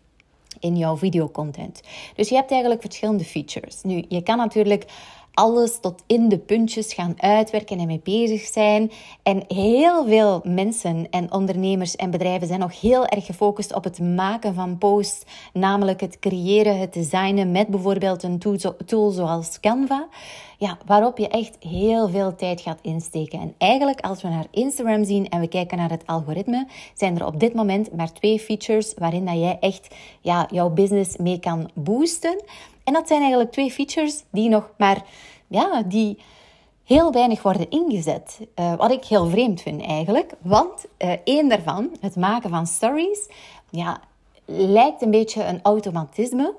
in 0.60 0.76
jouw 0.76 0.96
videocontent. 0.96 1.80
Dus 2.14 2.28
je 2.28 2.34
hebt 2.34 2.50
eigenlijk 2.50 2.80
verschillende 2.80 3.24
features. 3.24 3.82
Nu, 3.82 4.04
je 4.08 4.22
kan 4.22 4.36
natuurlijk 4.36 4.84
alles 5.34 5.80
tot 5.80 6.02
in 6.06 6.28
de 6.28 6.38
puntjes 6.38 6.94
gaan 6.94 7.14
uitwerken 7.16 7.78
en 7.78 7.86
mee 7.86 8.00
bezig 8.04 8.40
zijn. 8.40 8.90
En 9.22 9.44
heel 9.48 10.06
veel 10.06 10.40
mensen 10.44 11.06
en 11.10 11.32
ondernemers 11.32 11.96
en 11.96 12.10
bedrijven 12.10 12.46
zijn 12.46 12.60
nog 12.60 12.80
heel 12.80 13.06
erg 13.06 13.26
gefocust 13.26 13.74
op 13.74 13.84
het 13.84 13.98
maken 13.98 14.54
van 14.54 14.78
posts, 14.78 15.22
namelijk 15.52 16.00
het 16.00 16.18
creëren, 16.18 16.78
het 16.78 16.92
designen 16.92 17.52
met 17.52 17.68
bijvoorbeeld 17.68 18.22
een 18.22 18.38
tool 18.86 19.10
zoals 19.10 19.60
Canva. 19.60 20.08
Ja, 20.62 20.78
waarop 20.86 21.18
je 21.18 21.28
echt 21.28 21.56
heel 21.60 22.08
veel 22.08 22.34
tijd 22.34 22.60
gaat 22.60 22.78
insteken. 22.82 23.40
En 23.40 23.54
eigenlijk, 23.58 24.00
als 24.00 24.22
we 24.22 24.28
naar 24.28 24.46
Instagram 24.50 25.04
zien 25.04 25.28
en 25.28 25.40
we 25.40 25.48
kijken 25.48 25.78
naar 25.78 25.90
het 25.90 26.06
algoritme, 26.06 26.66
zijn 26.94 27.18
er 27.18 27.26
op 27.26 27.40
dit 27.40 27.54
moment 27.54 27.92
maar 27.96 28.12
twee 28.12 28.38
features 28.38 28.94
waarin 28.94 29.24
dat 29.24 29.34
jij 29.34 29.56
echt 29.60 29.94
ja, 30.20 30.46
jouw 30.50 30.70
business 30.70 31.16
mee 31.16 31.38
kan 31.40 31.70
boosten. 31.74 32.42
En 32.84 32.92
dat 32.92 33.08
zijn 33.08 33.20
eigenlijk 33.20 33.52
twee 33.52 33.70
features 33.70 34.24
die 34.30 34.48
nog 34.48 34.70
maar, 34.78 35.02
ja, 35.46 35.82
die 35.82 36.18
heel 36.84 37.12
weinig 37.12 37.42
worden 37.42 37.70
ingezet. 37.70 38.40
Uh, 38.56 38.74
wat 38.74 38.90
ik 38.90 39.04
heel 39.04 39.26
vreemd 39.26 39.60
vind 39.60 39.82
eigenlijk. 39.82 40.32
Want 40.40 40.86
uh, 40.98 41.12
één 41.24 41.48
daarvan, 41.48 41.90
het 42.00 42.16
maken 42.16 42.50
van 42.50 42.66
stories, 42.66 43.28
ja, 43.70 44.00
lijkt 44.44 45.02
een 45.02 45.10
beetje 45.10 45.44
een 45.44 45.60
automatisme. 45.62 46.54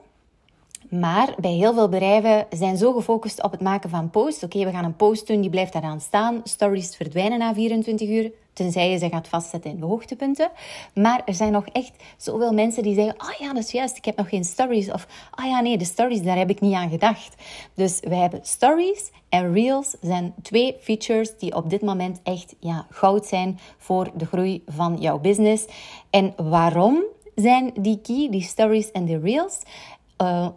Maar 0.89 1.35
bij 1.37 1.51
heel 1.51 1.73
veel 1.73 1.89
bedrijven 1.89 2.45
zijn 2.49 2.77
zo 2.77 2.93
gefocust 2.93 3.43
op 3.43 3.51
het 3.51 3.61
maken 3.61 3.89
van 3.89 4.09
posts. 4.09 4.43
Oké, 4.43 4.65
we 4.65 4.71
gaan 4.71 4.83
een 4.83 4.95
post 4.95 5.27
doen, 5.27 5.41
die 5.41 5.49
blijft 5.49 5.73
daaraan 5.73 6.01
staan. 6.01 6.41
Stories 6.43 6.95
verdwijnen 6.95 7.39
na 7.39 7.53
24 7.53 8.09
uur. 8.09 8.31
Tenzij 8.53 8.89
je 8.89 8.97
ze 8.97 9.09
gaat 9.09 9.27
vastzetten 9.27 9.71
in 9.71 9.79
de 9.79 9.85
hoogtepunten. 9.85 10.51
Maar 10.93 11.21
er 11.25 11.33
zijn 11.33 11.51
nog 11.51 11.65
echt 11.65 11.91
zoveel 12.17 12.53
mensen 12.53 12.83
die 12.83 12.95
zeggen: 12.95 13.15
Oh 13.17 13.33
ja, 13.39 13.53
dat 13.53 13.63
is 13.63 13.71
juist, 13.71 13.97
ik 13.97 14.05
heb 14.05 14.17
nog 14.17 14.29
geen 14.29 14.43
stories. 14.43 14.91
Of 14.91 15.07
Oh 15.39 15.45
ja, 15.45 15.61
nee, 15.61 15.77
de 15.77 15.85
stories, 15.85 16.21
daar 16.21 16.37
heb 16.37 16.49
ik 16.49 16.61
niet 16.61 16.73
aan 16.73 16.89
gedacht. 16.89 17.35
Dus 17.73 17.99
wij 17.99 18.17
hebben 18.17 18.39
stories 18.43 19.11
en 19.29 19.53
reels 19.53 19.95
zijn 20.01 20.33
twee 20.41 20.75
features 20.79 21.37
die 21.37 21.55
op 21.55 21.69
dit 21.69 21.81
moment 21.81 22.19
echt 22.23 22.55
ja, 22.59 22.87
goud 22.89 23.25
zijn 23.25 23.59
voor 23.77 24.11
de 24.15 24.25
groei 24.25 24.63
van 24.65 24.97
jouw 24.99 25.19
business. 25.19 25.65
En 26.09 26.33
waarom 26.35 27.03
zijn 27.35 27.71
die 27.79 27.99
key, 28.01 28.27
die 28.31 28.41
stories 28.41 28.91
en 28.91 29.05
de 29.05 29.19
reels? 29.19 29.61
Uh, 30.21 30.47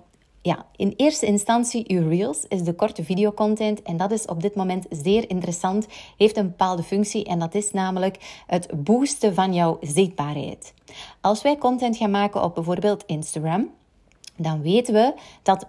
ja, 0.47 0.67
in 0.77 0.95
eerste 0.97 1.27
instantie 1.27 1.85
uw 1.87 2.09
Reels 2.09 2.45
is 2.49 2.63
de 2.63 2.75
korte 2.75 3.05
videocontent 3.05 3.83
en 3.83 3.97
dat 3.97 4.11
is 4.11 4.25
op 4.25 4.43
dit 4.43 4.55
moment 4.55 4.87
zeer 4.91 5.31
interessant, 5.31 5.87
heeft 6.17 6.37
een 6.37 6.47
bepaalde 6.47 6.83
functie 6.83 7.25
en 7.25 7.39
dat 7.39 7.55
is 7.55 7.73
namelijk 7.73 8.43
het 8.47 8.85
boosten 8.85 9.35
van 9.35 9.55
jouw 9.55 9.79
zichtbaarheid. 9.81 10.75
Als 11.21 11.43
wij 11.43 11.57
content 11.57 11.97
gaan 11.97 12.11
maken 12.11 12.43
op 12.43 12.55
bijvoorbeeld 12.55 13.05
Instagram, 13.07 13.71
dan 14.37 14.63
weten 14.63 14.95
we 14.95 15.15
dat 15.43 15.67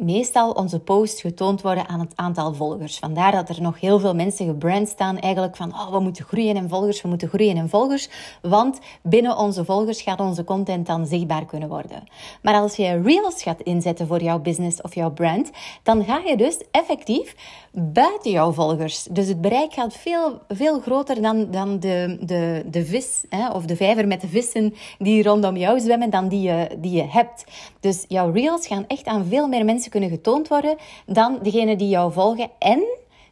meestal 0.00 0.50
onze 0.50 0.78
posts 0.78 1.20
getoond 1.20 1.62
worden 1.62 1.88
aan 1.88 2.00
het 2.00 2.12
aantal 2.14 2.54
volgers. 2.54 2.98
Vandaar 2.98 3.32
dat 3.32 3.48
er 3.48 3.62
nog 3.62 3.80
heel 3.80 3.98
veel 3.98 4.14
mensen 4.14 4.46
gebrand 4.46 4.88
staan, 4.88 5.18
eigenlijk 5.18 5.56
van 5.56 5.72
oh, 5.72 5.90
we 5.90 6.00
moeten 6.00 6.24
groeien 6.24 6.56
in 6.56 6.68
volgers, 6.68 7.02
we 7.02 7.08
moeten 7.08 7.28
groeien 7.28 7.56
in 7.56 7.68
volgers, 7.68 8.08
want 8.42 8.78
binnen 9.02 9.36
onze 9.36 9.64
volgers 9.64 10.02
gaat 10.02 10.20
onze 10.20 10.44
content 10.44 10.86
dan 10.86 11.06
zichtbaar 11.06 11.44
kunnen 11.44 11.68
worden. 11.68 12.04
Maar 12.42 12.54
als 12.54 12.76
je 12.76 13.02
Reels 13.02 13.42
gaat 13.42 13.60
inzetten 13.60 14.06
voor 14.06 14.22
jouw 14.22 14.38
business 14.38 14.80
of 14.80 14.94
jouw 14.94 15.10
brand, 15.10 15.50
dan 15.82 16.04
ga 16.04 16.18
je 16.26 16.36
dus 16.36 16.58
effectief 16.70 17.34
buiten 17.72 18.30
jouw 18.30 18.52
volgers. 18.52 19.04
Dus 19.10 19.28
het 19.28 19.40
bereik 19.40 19.72
gaat 19.72 19.94
veel, 19.94 20.40
veel 20.48 20.80
groter 20.80 21.22
dan, 21.22 21.50
dan 21.50 21.78
de, 21.78 22.18
de, 22.20 22.64
de 22.66 22.84
vis 22.84 23.24
hè, 23.28 23.50
of 23.50 23.64
de 23.64 23.76
vijver 23.76 24.06
met 24.06 24.20
de 24.20 24.28
vissen 24.28 24.74
die 24.98 25.22
rondom 25.22 25.56
jou 25.56 25.80
zwemmen, 25.80 26.10
dan 26.10 26.28
die 26.28 26.40
je, 26.40 26.76
die 26.78 26.92
je 26.92 27.06
hebt. 27.08 27.44
Dus 27.80 28.04
jouw 28.08 28.30
reels 28.30 28.66
gaan 28.66 28.84
echt 28.86 29.06
aan 29.06 29.24
veel 29.24 29.48
meer 29.48 29.64
kunnen 29.90 30.10
getoond 30.10 30.48
worden 30.48 30.76
dan 31.06 31.38
degene 31.42 31.76
die 31.76 31.88
jou 31.88 32.12
volgen. 32.12 32.50
En 32.58 32.82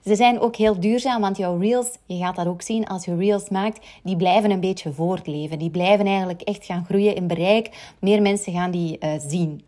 ze 0.05 0.15
zijn 0.15 0.41
ook 0.41 0.57
heel 0.57 0.81
duurzaam, 0.81 1.21
want 1.21 1.37
jouw 1.37 1.59
reels, 1.59 1.91
je 2.07 2.19
gaat 2.19 2.37
dat 2.37 2.47
ook 2.47 2.63
zien 2.63 2.87
als 2.87 3.05
je 3.05 3.17
reels 3.17 3.49
maakt, 3.49 3.87
die 4.03 4.17
blijven 4.17 4.51
een 4.51 4.61
beetje 4.61 4.93
voortleven. 4.93 5.59
Die 5.59 5.71
blijven 5.71 6.07
eigenlijk 6.07 6.43
echt 6.43 6.65
gaan 6.65 6.85
groeien 6.85 7.15
in 7.15 7.27
bereik. 7.27 7.95
Meer 8.01 8.23
mensen 8.23 8.53
gaan 8.53 8.71
die 8.71 8.99
uh, 9.01 9.11
zien. 9.19 9.63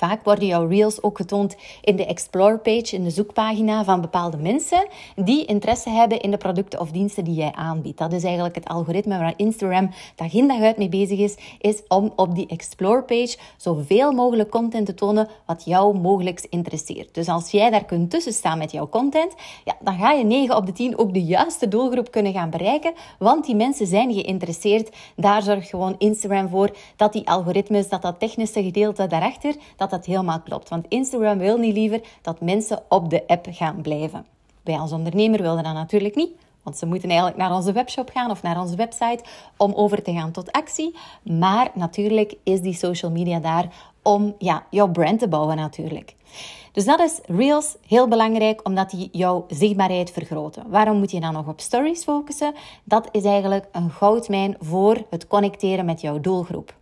Vaak 0.00 0.24
worden 0.24 0.46
jouw 0.46 0.66
reels 0.66 1.02
ook 1.02 1.16
getoond 1.16 1.56
in 1.82 1.96
de 1.96 2.06
explore 2.06 2.58
page, 2.58 2.96
in 2.96 3.04
de 3.04 3.10
zoekpagina 3.10 3.84
van 3.84 4.00
bepaalde 4.00 4.36
mensen 4.36 4.86
die 5.16 5.44
interesse 5.44 5.90
hebben 5.90 6.20
in 6.20 6.30
de 6.30 6.36
producten 6.36 6.80
of 6.80 6.90
diensten 6.90 7.24
die 7.24 7.34
jij 7.34 7.52
aanbiedt. 7.52 7.98
Dat 7.98 8.12
is 8.12 8.24
eigenlijk 8.24 8.54
het 8.54 8.68
algoritme 8.68 9.18
waar 9.18 9.32
Instagram 9.36 9.90
dag 10.16 10.32
in 10.32 10.48
dag 10.48 10.60
uit 10.60 10.76
mee 10.76 10.88
bezig 10.88 11.18
is, 11.18 11.36
is 11.58 11.82
om 11.88 12.12
op 12.16 12.34
die 12.34 12.46
explore 12.46 13.02
page 13.02 13.36
zoveel 13.56 14.12
mogelijk 14.12 14.50
content 14.50 14.86
te 14.86 14.94
tonen 14.94 15.28
wat 15.46 15.62
jou 15.64 15.98
mogelijk 15.98 16.46
interesseert. 16.50 17.14
Dus 17.14 17.28
als 17.28 17.50
jij 17.50 17.70
daar 17.70 17.84
kunt 17.84 18.10
tussen 18.10 18.32
staan 18.32 18.58
met 18.58 18.72
jouw 18.72 18.88
content, 18.88 19.34
ja, 19.64 19.76
dan 19.80 19.98
ga 19.98 20.12
je 20.12 20.24
9 20.24 20.56
op 20.56 20.66
de 20.66 20.72
10 20.72 20.98
ook 20.98 21.14
de 21.14 21.24
juiste 21.24 21.68
doelgroep 21.68 22.10
kunnen 22.10 22.32
gaan 22.32 22.50
bereiken, 22.50 22.92
want 23.18 23.46
die 23.46 23.54
mensen 23.54 23.86
zijn 23.86 24.12
geïnteresseerd. 24.12 24.96
Daar 25.16 25.42
zorgt 25.42 25.68
gewoon 25.68 25.94
Instagram 25.98 26.48
voor 26.48 26.70
dat 26.96 27.12
die 27.12 27.28
algoritmes, 27.28 27.88
dat 27.88 28.02
dat 28.02 28.18
technische 28.18 28.62
gedeelte 28.62 29.06
daarachter, 29.06 29.54
dat 29.76 29.89
dat 29.90 30.06
helemaal 30.06 30.40
klopt. 30.40 30.68
Want 30.68 30.86
Instagram 30.88 31.38
wil 31.38 31.58
niet 31.58 31.74
liever 31.74 32.00
dat 32.22 32.40
mensen 32.40 32.82
op 32.88 33.10
de 33.10 33.26
app 33.26 33.46
gaan 33.50 33.80
blijven. 33.82 34.26
Wij 34.62 34.78
als 34.78 34.92
ondernemer 34.92 35.42
willen 35.42 35.62
dat 35.62 35.74
natuurlijk 35.74 36.14
niet. 36.14 36.30
Want 36.62 36.76
ze 36.76 36.86
moeten 36.86 37.08
eigenlijk 37.08 37.38
naar 37.38 37.54
onze 37.54 37.72
webshop 37.72 38.10
gaan 38.12 38.30
of 38.30 38.42
naar 38.42 38.60
onze 38.60 38.76
website 38.76 39.24
om 39.56 39.72
over 39.74 40.02
te 40.02 40.12
gaan 40.12 40.30
tot 40.30 40.52
actie. 40.52 40.94
Maar 41.22 41.70
natuurlijk 41.74 42.34
is 42.42 42.60
die 42.60 42.74
social 42.74 43.10
media 43.10 43.38
daar 43.38 43.68
om 44.02 44.34
ja, 44.38 44.66
jouw 44.70 44.88
brand 44.88 45.18
te 45.18 45.28
bouwen 45.28 45.56
natuurlijk. 45.56 46.14
Dus 46.72 46.84
dat 46.84 47.00
is 47.00 47.20
Reels 47.26 47.76
heel 47.86 48.08
belangrijk, 48.08 48.60
omdat 48.66 48.90
die 48.90 49.08
jouw 49.12 49.44
zichtbaarheid 49.48 50.10
vergroten. 50.10 50.64
Waarom 50.68 50.98
moet 50.98 51.10
je 51.10 51.20
dan 51.20 51.32
nog 51.32 51.46
op 51.48 51.60
stories 51.60 52.04
focussen? 52.04 52.54
Dat 52.84 53.08
is 53.12 53.24
eigenlijk 53.24 53.66
een 53.72 53.90
goudmijn 53.90 54.56
voor 54.60 55.04
het 55.10 55.26
connecteren 55.26 55.84
met 55.84 56.00
jouw 56.00 56.20
doelgroep. 56.20 56.74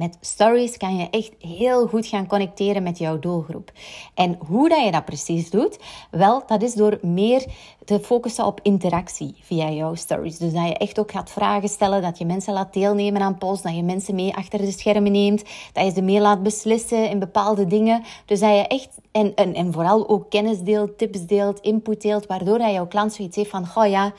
Met 0.00 0.16
stories 0.20 0.76
kan 0.76 0.96
je 0.96 1.10
echt 1.10 1.32
heel 1.38 1.86
goed 1.86 2.06
gaan 2.06 2.26
connecteren 2.26 2.82
met 2.82 2.98
jouw 2.98 3.18
doelgroep. 3.18 3.72
En 4.14 4.38
hoe 4.46 4.68
dat 4.68 4.84
je 4.84 4.90
dat 4.90 5.04
precies 5.04 5.50
doet? 5.50 5.78
Wel, 6.10 6.42
dat 6.46 6.62
is 6.62 6.74
door 6.74 6.98
meer 7.02 7.44
te 7.84 8.00
focussen 8.00 8.46
op 8.46 8.60
interactie 8.62 9.34
via 9.40 9.70
jouw 9.70 9.94
stories. 9.94 10.38
Dus 10.38 10.52
dat 10.52 10.66
je 10.66 10.76
echt 10.76 10.98
ook 10.98 11.10
gaat 11.10 11.30
vragen 11.30 11.68
stellen, 11.68 12.02
dat 12.02 12.18
je 12.18 12.24
mensen 12.24 12.52
laat 12.52 12.72
deelnemen 12.72 13.22
aan 13.22 13.38
posts, 13.38 13.62
dat 13.62 13.76
je 13.76 13.82
mensen 13.82 14.14
mee 14.14 14.34
achter 14.34 14.58
de 14.58 14.70
schermen 14.70 15.12
neemt, 15.12 15.42
dat 15.72 15.84
je 15.84 15.90
ze 15.90 16.02
mee 16.02 16.20
laat 16.20 16.42
beslissen 16.42 17.10
in 17.10 17.18
bepaalde 17.18 17.66
dingen. 17.66 18.02
Dus 18.26 18.40
dat 18.40 18.50
je 18.50 18.66
echt, 18.66 18.88
en, 19.12 19.34
en, 19.34 19.54
en 19.54 19.72
vooral 19.72 20.08
ook 20.08 20.30
kennis 20.30 20.60
deelt, 20.60 20.98
tips 20.98 21.26
deelt, 21.26 21.60
input 21.60 22.02
deelt, 22.02 22.26
waardoor 22.26 22.58
dat 22.58 22.72
jouw 22.72 22.86
klant 22.86 23.12
zoiets 23.12 23.36
heeft 23.36 23.50
van, 23.50 23.66
oh 23.74 23.86
ja, 23.86 24.12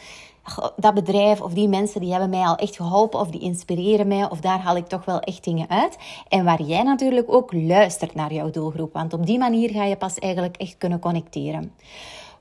dat 0.75 0.93
bedrijf 0.93 1.41
of 1.41 1.53
die 1.53 1.67
mensen 1.67 2.01
die 2.01 2.11
hebben 2.11 2.29
mij 2.29 2.45
al 2.45 2.55
echt 2.55 2.75
geholpen 2.75 3.19
of 3.19 3.29
die 3.29 3.41
inspireren 3.41 4.07
mij 4.07 4.29
of 4.29 4.39
daar 4.39 4.59
haal 4.59 4.75
ik 4.75 4.87
toch 4.87 5.05
wel 5.05 5.19
echt 5.19 5.43
dingen 5.43 5.69
uit. 5.69 5.97
En 6.27 6.43
waar 6.45 6.61
jij 6.61 6.83
natuurlijk 6.83 7.33
ook 7.33 7.53
luistert 7.53 8.15
naar 8.15 8.33
jouw 8.33 8.49
doelgroep, 8.49 8.93
want 8.93 9.13
op 9.13 9.25
die 9.25 9.37
manier 9.37 9.69
ga 9.69 9.83
je 9.83 9.95
pas 9.95 10.15
eigenlijk 10.15 10.57
echt 10.57 10.77
kunnen 10.77 10.99
connecteren. 10.99 11.73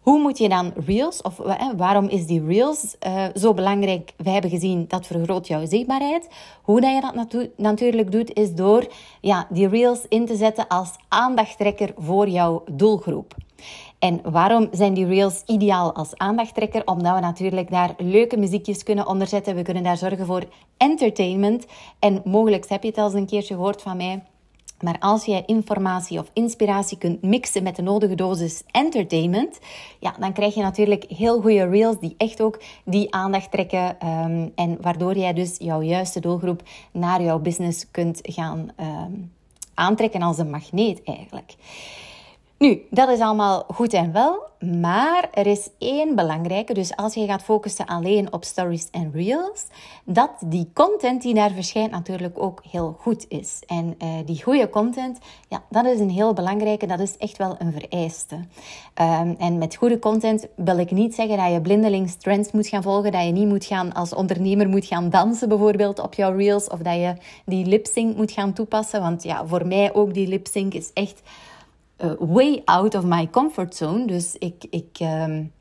Hoe 0.00 0.20
moet 0.20 0.38
je 0.38 0.48
dan 0.48 0.72
Reels, 0.86 1.22
of 1.22 1.40
waarom 1.76 2.08
is 2.08 2.26
die 2.26 2.44
Reels 2.44 2.96
uh, 3.06 3.24
zo 3.34 3.54
belangrijk? 3.54 4.12
We 4.16 4.30
hebben 4.30 4.50
gezien 4.50 4.84
dat 4.88 5.06
vergroot 5.06 5.46
jouw 5.46 5.66
zichtbaarheid. 5.66 6.28
Hoe 6.62 6.80
dat 6.80 6.94
je 6.94 7.00
dat 7.00 7.46
natuurlijk 7.56 8.12
doet, 8.12 8.32
is 8.34 8.54
door 8.54 8.92
ja, 9.20 9.46
die 9.50 9.68
Reels 9.68 10.00
in 10.08 10.26
te 10.26 10.36
zetten 10.36 10.68
als 10.68 10.90
aandachttrekker 11.08 11.92
voor 11.96 12.28
jouw 12.28 12.62
doelgroep. 12.72 13.34
En 13.98 14.20
waarom 14.22 14.68
zijn 14.72 14.94
die 14.94 15.06
reels 15.06 15.42
ideaal 15.46 15.94
als 15.94 16.16
aandachttrekker? 16.16 16.86
Omdat 16.86 17.14
we 17.14 17.20
natuurlijk 17.20 17.70
daar 17.70 17.94
leuke 17.98 18.36
muziekjes 18.36 18.82
kunnen 18.82 19.06
onderzetten. 19.06 19.54
We 19.54 19.62
kunnen 19.62 19.82
daar 19.82 19.96
zorgen 19.96 20.26
voor 20.26 20.44
entertainment. 20.76 21.66
En 21.98 22.22
mogelijk 22.24 22.68
heb 22.68 22.82
je 22.82 22.88
het 22.88 22.98
al 22.98 23.04
eens 23.04 23.14
een 23.14 23.26
keertje 23.26 23.54
gehoord 23.54 23.82
van 23.82 23.96
mij. 23.96 24.22
Maar 24.80 24.96
als 24.98 25.24
jij 25.24 25.42
informatie 25.46 26.18
of 26.18 26.30
inspiratie 26.32 26.98
kunt 26.98 27.22
mixen 27.22 27.62
met 27.62 27.76
de 27.76 27.82
nodige 27.82 28.14
dosis 28.14 28.62
entertainment, 28.70 29.58
ja, 29.98 30.14
dan 30.18 30.32
krijg 30.32 30.54
je 30.54 30.62
natuurlijk 30.62 31.04
heel 31.08 31.40
goede 31.40 31.68
reels 31.68 31.98
die 31.98 32.14
echt 32.16 32.40
ook 32.40 32.60
die 32.84 33.14
aandacht 33.14 33.50
trekken. 33.50 34.08
Um, 34.08 34.52
en 34.54 34.78
waardoor 34.80 35.16
jij 35.16 35.32
dus 35.32 35.56
jouw 35.58 35.82
juiste 35.82 36.20
doelgroep 36.20 36.62
naar 36.92 37.22
jouw 37.22 37.38
business 37.38 37.90
kunt 37.90 38.18
gaan 38.22 38.70
um, 38.80 39.32
aantrekken 39.74 40.22
als 40.22 40.38
een 40.38 40.50
magneet 40.50 41.02
eigenlijk. 41.04 41.54
Nu, 42.60 42.86
dat 42.90 43.08
is 43.08 43.20
allemaal 43.20 43.64
goed 43.74 43.92
en 43.92 44.12
wel, 44.12 44.42
maar 44.80 45.28
er 45.32 45.46
is 45.46 45.68
één 45.78 46.14
belangrijke. 46.14 46.74
Dus 46.74 46.96
als 46.96 47.14
je 47.14 47.26
gaat 47.26 47.42
focussen 47.42 47.86
alleen 47.86 48.32
op 48.32 48.44
stories 48.44 48.88
en 48.90 49.10
reels, 49.14 49.66
dat 50.04 50.30
die 50.46 50.70
content 50.74 51.22
die 51.22 51.34
daar 51.34 51.50
verschijnt 51.50 51.90
natuurlijk 51.90 52.42
ook 52.42 52.62
heel 52.70 52.96
goed 52.98 53.26
is. 53.28 53.62
En 53.66 53.94
uh, 53.98 54.08
die 54.24 54.42
goede 54.42 54.70
content, 54.70 55.18
ja, 55.48 55.62
dat 55.70 55.84
is 55.84 56.00
een 56.00 56.10
heel 56.10 56.32
belangrijke, 56.32 56.86
dat 56.86 57.00
is 57.00 57.16
echt 57.16 57.36
wel 57.36 57.56
een 57.58 57.72
vereiste. 57.72 58.34
Um, 58.34 59.34
en 59.38 59.58
met 59.58 59.76
goede 59.76 59.98
content 59.98 60.46
wil 60.56 60.78
ik 60.78 60.90
niet 60.90 61.14
zeggen 61.14 61.36
dat 61.36 61.52
je 61.52 61.60
blindelings 61.60 62.16
trends 62.16 62.52
moet 62.52 62.66
gaan 62.66 62.82
volgen, 62.82 63.12
dat 63.12 63.24
je 63.24 63.32
niet 63.32 63.48
moet 63.48 63.64
gaan 63.64 63.92
als 63.92 64.14
ondernemer 64.14 64.68
moet 64.68 64.86
gaan 64.86 65.10
dansen 65.10 65.48
bijvoorbeeld 65.48 65.98
op 65.98 66.14
jouw 66.14 66.36
reels, 66.36 66.68
of 66.68 66.78
dat 66.78 66.94
je 66.94 67.14
die 67.44 67.66
lip 67.66 67.86
sync 67.86 68.16
moet 68.16 68.32
gaan 68.32 68.52
toepassen. 68.52 69.00
Want 69.00 69.22
ja, 69.22 69.46
voor 69.46 69.66
mij 69.66 69.94
ook 69.94 70.14
die 70.14 70.28
lip 70.28 70.46
sync 70.46 70.74
is 70.74 70.90
echt 70.92 71.22
way 72.18 72.62
out 72.64 72.94
of 72.94 73.04
my 73.04 73.28
comfort 73.30 73.74
zone. 73.74 74.06
Dus 74.06 74.36
ik, 74.38 74.66
ik 74.70 74.98
um, 75.02 75.52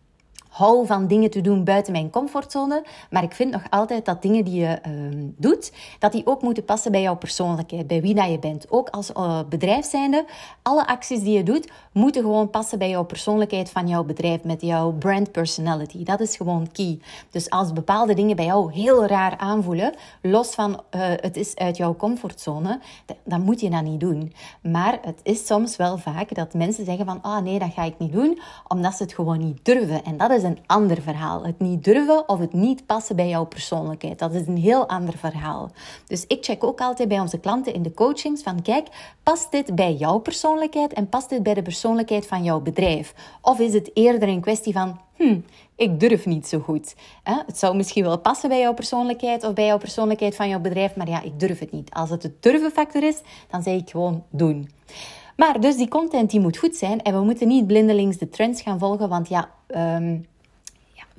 hou 0.50 0.86
van 0.86 1.08
dingen 1.08 1.30
te 1.30 1.42
doen 1.42 1.64
buiten 1.64 1.92
mijn 1.92 2.10
comfortzone. 2.10 2.84
Maar 3.10 3.24
ik 3.24 3.34
vind 3.34 3.52
nog 3.52 3.64
altijd 3.70 4.06
dat 4.06 4.22
dingen 4.22 4.46
die 4.46 4.60
je 4.60 4.80
uh, 4.88 5.30
doet, 5.38 5.72
dat 6.00 6.12
die 6.12 6.26
ook 6.26 6.42
moeten 6.42 6.66
passen 6.66 6.92
bij 6.92 7.02
jouw 7.02 7.16
persoonlijkheid, 7.16 7.88
bij 7.88 8.02
wie 8.02 8.14
dat 8.14 8.30
je 8.30 8.40
bent. 8.40 8.72
Ook 8.72 8.90
als 8.90 9.12
uh, 9.18 9.40
bedrijf 9.50 9.86
zijnde, 9.86 10.26
alle 10.62 10.88
acties 10.88 11.22
die 11.22 11.38
je 11.38 11.44
doet, 11.44 11.72
moeten 11.92 12.22
gewoon 12.22 12.50
passen 12.50 12.80
bij 12.80 12.90
jouw 12.90 13.04
persoonlijkheid 13.04 13.70
van 13.70 13.88
jouw 13.88 14.04
bedrijf, 14.04 14.44
met 14.44 14.62
jouw 14.62 14.92
brand 14.92 15.32
personality. 15.32 16.04
Dat 16.04 16.20
is 16.20 16.36
gewoon 16.36 16.72
key. 16.72 17.00
Dus 17.32 17.50
als 17.50 17.74
bepaalde 17.74 18.14
dingen 18.14 18.36
bij 18.36 18.46
jou 18.46 18.74
heel 18.74 19.06
raar 19.06 19.38
aanvoelen, 19.38 19.94
los 20.22 20.50
van 20.50 20.72
uh, 20.72 21.02
het 21.16 21.38
is 21.38 21.56
uit 21.56 21.78
jouw 21.78 21.96
comfortzone, 21.96 22.80
dan 23.24 23.42
moet 23.42 23.60
je 23.60 23.70
dat 23.70 23.84
niet 23.84 24.00
doen. 24.00 24.34
Maar 24.62 25.00
het 25.02 25.20
is 25.24 25.46
soms 25.46 25.76
wel 25.76 25.98
vaak 25.98 26.36
dat 26.36 26.54
mensen 26.54 26.86
zeggen 26.86 27.06
van, 27.06 27.22
ah 27.22 27.38
oh, 27.38 27.44
nee, 27.44 27.60
dat 27.60 27.74
ga 27.74 27.84
ik 27.84 27.98
niet 27.98 28.12
doen, 28.12 28.40
omdat 28.68 28.94
ze 28.96 29.04
het 29.04 29.14
gewoon 29.14 29.40
niet 29.40 29.66
durven. 29.66 30.04
En 30.04 30.18
dat 30.18 30.32
is 30.32 30.39
een 30.44 30.60
ander 30.66 31.02
verhaal. 31.02 31.46
Het 31.46 31.60
niet 31.60 31.84
durven 31.84 32.30
of 32.30 32.40
het 32.40 32.54
niet 32.54 32.86
passen 32.86 33.16
bij 33.16 33.30
jouw 33.30 33.46
persoonlijkheid. 33.46 34.20
Dat 34.20 34.34
is 34.34 34.48
een 34.48 34.58
heel 34.58 34.88
ander 34.88 35.18
verhaal. 35.18 35.72
Dus 36.08 36.26
ik 36.28 36.44
check 36.46 36.64
ook 36.64 36.82
altijd 36.82 37.08
bij 37.08 37.20
onze 37.20 37.40
klanten 37.40 37.74
in 37.74 37.84
de 37.84 37.94
coachings 37.94 38.42
van, 38.42 38.62
kijk, 38.62 38.88
past 39.24 39.52
dit 39.52 39.76
bij 39.76 39.94
jouw 39.94 40.18
persoonlijkheid 40.18 40.94
en 40.94 41.10
past 41.10 41.30
dit 41.30 41.44
bij 41.44 41.54
de 41.54 41.62
persoonlijkheid 41.62 42.28
van 42.28 42.44
jouw 42.44 42.60
bedrijf? 42.60 43.14
Of 43.42 43.60
is 43.60 43.74
het 43.74 43.92
eerder 43.94 44.30
een 44.30 44.42
kwestie 44.42 44.74
van, 44.74 45.00
hmm, 45.16 45.46
ik 45.76 46.00
durf 46.00 46.26
niet 46.26 46.48
zo 46.48 46.60
goed. 46.60 46.96
Het 47.24 47.58
zou 47.58 47.76
misschien 47.76 48.04
wel 48.04 48.20
passen 48.20 48.50
bij 48.50 48.60
jouw 48.60 48.74
persoonlijkheid 48.74 49.44
of 49.44 49.54
bij 49.54 49.66
jouw 49.66 49.78
persoonlijkheid 49.78 50.36
van 50.36 50.50
jouw 50.50 50.60
bedrijf, 50.60 50.96
maar 50.96 51.10
ja, 51.10 51.22
ik 51.22 51.40
durf 51.40 51.60
het 51.60 51.72
niet. 51.72 51.92
Als 51.92 52.10
het 52.10 52.24
het 52.24 52.44
durven 52.44 52.72
factor 52.72 53.04
is, 53.04 53.22
dan 53.50 53.64
zeg 53.64 53.74
ik 53.74 53.90
gewoon 53.90 54.24
doen. 54.30 54.70
Maar 55.40 55.60
dus 55.60 55.76
die 55.76 55.88
content 55.88 56.30
die 56.30 56.40
moet 56.40 56.58
goed 56.58 56.76
zijn 56.76 57.02
en 57.02 57.14
we 57.14 57.24
moeten 57.24 57.48
niet 57.48 57.68
blindelings 57.68 58.18
de 58.18 58.30
trends 58.30 58.62
gaan 58.62 58.80
volgen, 58.80 59.10
want 59.10 59.30
ja, 59.30 59.50
um, 59.98 60.26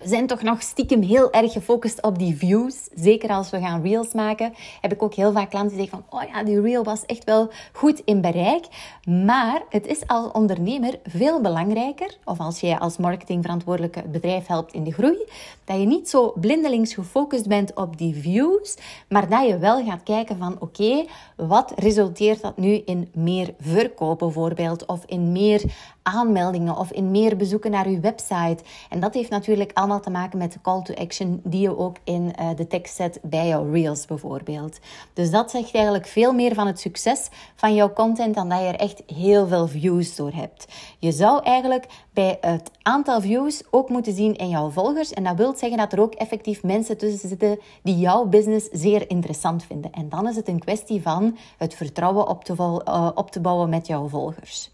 we 0.00 0.08
zijn 0.08 0.26
toch 0.26 0.42
nog 0.42 0.62
stiekem 0.62 1.02
heel 1.02 1.32
erg 1.32 1.52
gefocust 1.52 2.02
op 2.02 2.18
die 2.18 2.36
views. 2.36 2.88
Zeker 2.94 3.30
als 3.30 3.50
we 3.50 3.60
gaan 3.60 3.82
reels 3.82 4.12
maken, 4.12 4.54
heb 4.80 4.92
ik 4.92 5.02
ook 5.02 5.14
heel 5.14 5.32
vaak 5.32 5.50
klanten 5.50 5.76
die 5.76 5.86
zeggen 5.86 6.04
van, 6.08 6.20
oh 6.20 6.28
ja, 6.28 6.44
die 6.44 6.60
reel 6.60 6.84
was 6.84 7.06
echt 7.06 7.24
wel 7.24 7.50
goed 7.72 8.02
in 8.04 8.20
bereik. 8.20 8.64
Maar 9.04 9.62
het 9.68 9.86
is 9.86 10.06
als 10.06 10.32
ondernemer 10.32 10.98
veel 11.04 11.40
belangrijker, 11.40 12.16
of 12.24 12.38
als 12.38 12.60
jij 12.60 12.78
als 12.78 12.96
marketingverantwoordelijke 12.96 13.98
het 13.98 14.12
bedrijf 14.12 14.46
helpt 14.46 14.72
in 14.72 14.84
de 14.84 14.92
groei, 14.92 15.18
dat 15.64 15.78
je 15.78 15.86
niet 15.86 16.08
zo 16.08 16.32
blindelings 16.40 16.94
gefocust 16.94 17.48
bent 17.48 17.74
op 17.74 17.98
die 17.98 18.14
views, 18.14 18.76
maar 19.08 19.28
dat 19.28 19.46
je 19.46 19.58
wel 19.58 19.84
gaat 19.84 20.02
kijken 20.02 20.38
van, 20.38 20.56
oké, 20.60 21.04
wat 21.36 21.72
resulteert 21.76 22.40
dat 22.40 22.56
nu 22.56 22.82
in 22.84 23.08
meer 23.14 23.54
verkoop 23.60 24.18
bijvoorbeeld, 24.18 24.86
of 24.86 25.02
in 25.06 25.32
meer 25.32 25.62
aanmeldingen 26.02 26.76
of 26.76 26.90
in 26.92 27.10
meer 27.10 27.36
bezoeken 27.36 27.70
naar 27.70 27.86
uw 27.86 28.00
website. 28.00 28.58
En 28.88 29.00
dat 29.00 29.14
heeft 29.14 29.30
natuurlijk 29.30 29.70
allemaal 29.74 30.00
te 30.00 30.10
maken 30.10 30.38
met 30.38 30.52
de 30.52 30.60
call 30.60 30.82
to 30.82 30.94
action 30.94 31.40
die 31.44 31.60
je 31.60 31.78
ook 31.78 31.96
in 32.04 32.32
uh, 32.40 32.48
de 32.56 32.66
tekst 32.66 32.96
zet 32.96 33.18
bij 33.22 33.46
jouw 33.46 33.70
reels 33.70 34.06
bijvoorbeeld. 34.06 34.78
Dus 35.12 35.30
dat 35.30 35.50
zegt 35.50 35.74
eigenlijk 35.74 36.06
veel 36.06 36.32
meer 36.32 36.54
van 36.54 36.66
het 36.66 36.80
succes 36.80 37.28
van 37.54 37.74
jouw 37.74 37.92
content 37.92 38.34
dan 38.34 38.48
dat 38.48 38.58
je 38.58 38.66
er 38.66 38.80
echt 38.80 39.02
heel 39.06 39.46
veel 39.46 39.68
views 39.68 40.16
door 40.16 40.32
hebt. 40.32 40.66
Je 40.98 41.12
zou 41.12 41.42
eigenlijk 41.42 41.86
bij 42.12 42.38
het 42.40 42.70
aantal 42.82 43.20
views 43.20 43.62
ook 43.70 43.88
moeten 43.88 44.14
zien 44.14 44.36
in 44.36 44.48
jouw 44.48 44.70
volgers. 44.70 45.12
En 45.12 45.24
dat 45.24 45.36
wil 45.36 45.54
zeggen 45.56 45.78
dat 45.78 45.92
er 45.92 46.00
ook 46.00 46.14
effectief 46.14 46.62
mensen 46.62 46.98
tussen 46.98 47.28
zitten 47.28 47.58
die 47.82 47.98
jouw 47.98 48.24
business 48.24 48.68
zeer 48.72 49.10
interessant 49.10 49.64
vinden. 49.64 49.92
En 49.92 50.08
dan 50.08 50.28
is 50.28 50.36
het 50.36 50.48
een 50.48 50.58
kwestie 50.58 51.02
van 51.02 51.36
het 51.56 51.74
vertrouwen 51.74 52.28
op 52.28 52.44
te, 52.44 52.54
uh, 52.58 53.10
op 53.14 53.30
te 53.30 53.40
bouwen 53.40 53.68
met 53.68 53.86
jouw 53.86 54.08
volgers. 54.08 54.70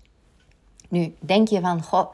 Denk 1.21 1.49
je 1.49 1.61
van, 1.61 1.83
goh, 1.83 2.07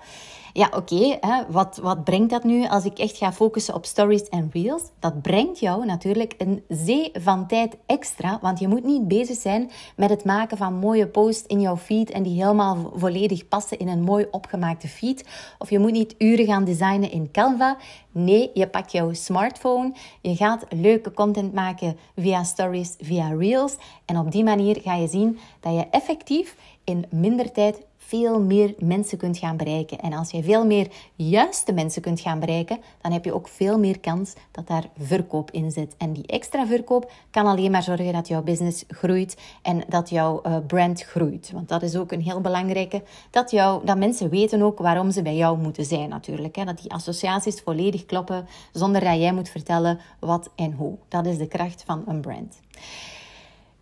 ja, 0.54 0.70
oké, 0.76 1.18
wat, 1.48 1.78
wat 1.82 2.04
brengt 2.04 2.30
dat 2.30 2.44
nu 2.44 2.68
als 2.68 2.84
ik 2.84 2.98
echt 2.98 3.16
ga 3.16 3.32
focussen 3.32 3.74
op 3.74 3.84
stories 3.84 4.28
en 4.28 4.50
reels? 4.52 4.82
Dat 4.98 5.22
brengt 5.22 5.58
jou 5.58 5.86
natuurlijk 5.86 6.34
een 6.38 6.62
zee 6.68 7.10
van 7.12 7.46
tijd 7.46 7.76
extra, 7.86 8.38
want 8.42 8.58
je 8.58 8.68
moet 8.68 8.84
niet 8.84 9.08
bezig 9.08 9.36
zijn 9.36 9.70
met 9.96 10.10
het 10.10 10.24
maken 10.24 10.56
van 10.56 10.74
mooie 10.74 11.06
posts 11.06 11.46
in 11.46 11.60
jouw 11.60 11.76
feed 11.76 12.10
en 12.10 12.22
die 12.22 12.42
helemaal 12.42 12.92
volledig 12.94 13.48
passen 13.48 13.78
in 13.78 13.88
een 13.88 14.02
mooi 14.02 14.26
opgemaakte 14.30 14.88
feed. 14.88 15.28
Of 15.58 15.70
je 15.70 15.78
moet 15.78 15.92
niet 15.92 16.14
uren 16.18 16.46
gaan 16.46 16.64
designen 16.64 17.10
in 17.10 17.30
Canva. 17.30 17.76
Nee, 18.10 18.50
je 18.54 18.66
pakt 18.66 18.92
jouw 18.92 19.12
smartphone, 19.12 19.92
je 20.20 20.36
gaat 20.36 20.66
leuke 20.68 21.12
content 21.12 21.52
maken 21.52 21.96
via 22.16 22.42
stories, 22.42 22.96
via 23.00 23.28
reels. 23.28 23.76
En 24.04 24.18
op 24.18 24.32
die 24.32 24.44
manier 24.44 24.80
ga 24.82 24.94
je 24.94 25.08
zien 25.08 25.38
dat 25.60 25.74
je 25.74 25.86
effectief 25.90 26.56
in 26.84 27.06
minder 27.10 27.52
tijd 27.52 27.80
veel 28.12 28.40
meer 28.40 28.74
mensen 28.78 29.18
kunt 29.18 29.38
gaan 29.38 29.56
bereiken. 29.56 29.98
En 29.98 30.12
als 30.12 30.30
je 30.30 30.42
veel 30.42 30.66
meer 30.66 30.88
juiste 31.16 31.72
mensen 31.72 32.02
kunt 32.02 32.20
gaan 32.20 32.40
bereiken, 32.40 32.78
dan 33.00 33.12
heb 33.12 33.24
je 33.24 33.34
ook 33.34 33.48
veel 33.48 33.78
meer 33.78 34.00
kans 34.00 34.34
dat 34.50 34.66
daar 34.66 34.88
verkoop 34.98 35.50
in 35.50 35.70
zit. 35.70 35.94
En 35.98 36.12
die 36.12 36.26
extra 36.26 36.66
verkoop 36.66 37.12
kan 37.30 37.46
alleen 37.46 37.70
maar 37.70 37.82
zorgen 37.82 38.12
dat 38.12 38.28
jouw 38.28 38.42
business 38.42 38.84
groeit 38.88 39.36
en 39.62 39.84
dat 39.88 40.10
jouw 40.10 40.40
uh, 40.46 40.56
brand 40.66 41.02
groeit. 41.02 41.50
Want 41.52 41.68
dat 41.68 41.82
is 41.82 41.96
ook 41.96 42.12
een 42.12 42.22
heel 42.22 42.40
belangrijke, 42.40 43.02
dat, 43.30 43.50
jou, 43.50 43.84
dat 43.84 43.98
mensen 43.98 44.30
weten 44.30 44.62
ook 44.62 44.78
waarom 44.78 45.10
ze 45.10 45.22
bij 45.22 45.36
jou 45.36 45.58
moeten 45.58 45.84
zijn 45.84 46.08
natuurlijk. 46.08 46.66
Dat 46.66 46.80
die 46.82 46.92
associaties 46.92 47.60
volledig 47.60 48.04
kloppen 48.04 48.46
zonder 48.72 49.00
dat 49.00 49.18
jij 49.18 49.32
moet 49.32 49.48
vertellen 49.48 49.98
wat 50.18 50.50
en 50.54 50.72
hoe. 50.72 50.96
Dat 51.08 51.26
is 51.26 51.38
de 51.38 51.48
kracht 51.48 51.82
van 51.86 52.02
een 52.06 52.20
brand. 52.20 52.60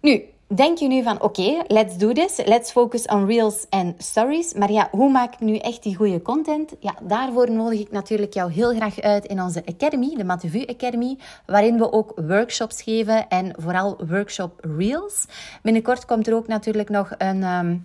Nu, 0.01 0.25
denk 0.55 0.79
je 0.79 0.89
nu 0.89 1.03
van 1.03 1.23
oké, 1.23 1.63
let's 1.67 1.97
do 1.97 2.13
this. 2.13 2.41
Let's 2.45 2.71
focus 2.71 3.07
on 3.07 3.27
reels 3.27 3.67
en 3.69 3.95
stories. 3.99 4.55
Maar 4.55 4.73
ja, 4.73 4.89
hoe 4.91 5.11
maak 5.11 5.33
ik 5.33 5.41
nu 5.41 5.57
echt 5.57 5.83
die 5.83 5.97
goede 5.97 6.23
content? 6.23 6.75
Ja, 6.81 6.95
daarvoor 7.03 7.51
nodig 7.51 7.81
ik 7.81 7.91
natuurlijk 7.91 8.35
jou 8.35 8.53
heel 8.53 8.75
graag 8.75 9.01
uit 9.01 9.25
in 9.25 9.43
onze 9.43 9.63
Academy, 9.67 10.15
de 10.17 10.25
Matevu 10.25 10.67
Academy, 10.67 11.19
waarin 11.47 11.79
we 11.79 11.93
ook 11.93 12.13
workshops 12.27 12.83
geven 12.83 13.29
en 13.29 13.55
vooral 13.59 13.97
workshop 14.09 14.67
reels. 14.77 15.27
Binnenkort 15.63 16.05
komt 16.05 16.27
er 16.27 16.35
ook 16.35 16.47
natuurlijk 16.47 16.89
nog 16.89 17.11
een... 17.19 17.43
Ehm, 17.43 17.77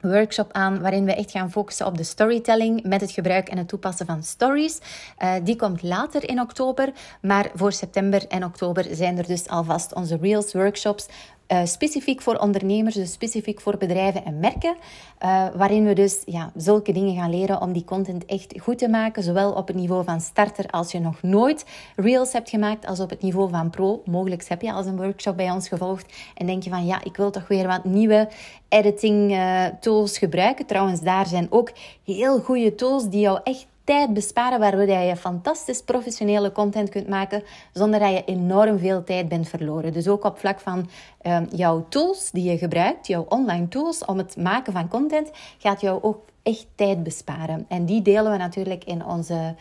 workshop 0.00 0.52
aan 0.52 0.80
waarin 0.80 1.04
we 1.04 1.14
echt 1.14 1.30
gaan 1.30 1.50
focussen 1.50 1.86
op 1.86 1.96
de 1.96 2.04
storytelling 2.04 2.82
met 2.82 3.00
het 3.00 3.10
gebruik 3.10 3.48
en 3.48 3.58
het 3.58 3.68
toepassen 3.68 4.06
van 4.06 4.22
stories. 4.22 4.78
Uh, 5.22 5.34
die 5.44 5.56
komt 5.56 5.82
later 5.82 6.28
in 6.28 6.40
oktober, 6.40 6.92
maar 7.22 7.50
voor 7.54 7.72
september 7.72 8.26
en 8.28 8.44
oktober 8.44 8.86
zijn 8.90 9.18
er 9.18 9.26
dus 9.26 9.48
alvast 9.48 9.94
onze 9.94 10.18
Reels 10.20 10.52
workshops 10.52 11.08
uh, 11.52 11.64
specifiek 11.64 12.22
voor 12.22 12.36
ondernemers, 12.36 12.94
dus 12.94 13.12
specifiek 13.12 13.60
voor 13.60 13.76
bedrijven 13.76 14.24
en 14.24 14.38
merken, 14.38 14.76
uh, 15.24 15.46
waarin 15.54 15.84
we 15.84 15.92
dus 15.92 16.22
ja, 16.24 16.52
zulke 16.56 16.92
dingen 16.92 17.14
gaan 17.14 17.30
leren 17.30 17.60
om 17.60 17.72
die 17.72 17.84
content 17.84 18.24
echt 18.24 18.60
goed 18.60 18.78
te 18.78 18.88
maken, 18.88 19.22
zowel 19.22 19.52
op 19.52 19.66
het 19.66 19.76
niveau 19.76 20.04
van 20.04 20.20
starter 20.20 20.66
als 20.70 20.92
je 20.92 21.00
nog 21.00 21.22
nooit 21.22 21.64
reels 21.96 22.32
hebt 22.32 22.50
gemaakt, 22.50 22.86
als 22.86 23.00
op 23.00 23.10
het 23.10 23.22
niveau 23.22 23.50
van 23.50 23.70
pro. 23.70 24.02
Mogelijk 24.04 24.48
heb 24.48 24.62
je 24.62 24.72
als 24.72 24.86
een 24.86 24.96
workshop 24.96 25.36
bij 25.36 25.50
ons 25.50 25.68
gevolgd 25.68 26.12
en 26.34 26.46
denk 26.46 26.62
je 26.62 26.70
van 26.70 26.86
ja, 26.86 27.04
ik 27.04 27.16
wil 27.16 27.30
toch 27.30 27.48
weer 27.48 27.66
wat 27.66 27.84
nieuwe 27.84 28.28
editing 28.68 29.30
uh, 29.30 29.64
tools 29.80 30.18
gebruiken. 30.18 30.66
Trouwens, 30.66 31.00
daar 31.00 31.26
zijn 31.26 31.46
ook 31.50 31.72
heel 32.04 32.38
goede 32.38 32.74
tools 32.74 33.08
die 33.08 33.20
jou 33.20 33.40
echt 33.44 33.66
tijd 33.84 34.12
besparen, 34.12 34.58
waardoor 34.58 34.88
je 34.88 35.16
fantastisch 35.16 35.82
professionele 35.82 36.52
content 36.52 36.88
kunt 36.88 37.08
maken 37.08 37.42
zonder 37.72 38.00
dat 38.00 38.10
je 38.10 38.24
enorm 38.24 38.78
veel 38.78 39.04
tijd 39.04 39.28
bent 39.28 39.48
verloren. 39.48 39.92
Dus 39.92 40.08
ook 40.08 40.24
op 40.24 40.38
vlak 40.38 40.60
van 40.60 40.88
um, 41.22 41.46
jouw 41.50 41.86
tools 41.88 42.30
die 42.30 42.50
je 42.50 42.58
gebruikt, 42.58 43.06
jouw 43.06 43.26
online 43.28 43.68
tools 43.68 44.04
om 44.04 44.18
het 44.18 44.36
maken 44.36 44.72
van 44.72 44.88
content, 44.88 45.30
gaat 45.58 45.80
jou 45.80 46.02
ook 46.02 46.24
echt 46.42 46.66
tijd 46.74 47.02
besparen. 47.02 47.64
En 47.68 47.84
die 47.84 48.02
delen 48.02 48.32
we 48.32 48.38
natuurlijk 48.38 48.84
in 48.84 49.04
onze, 49.04 49.54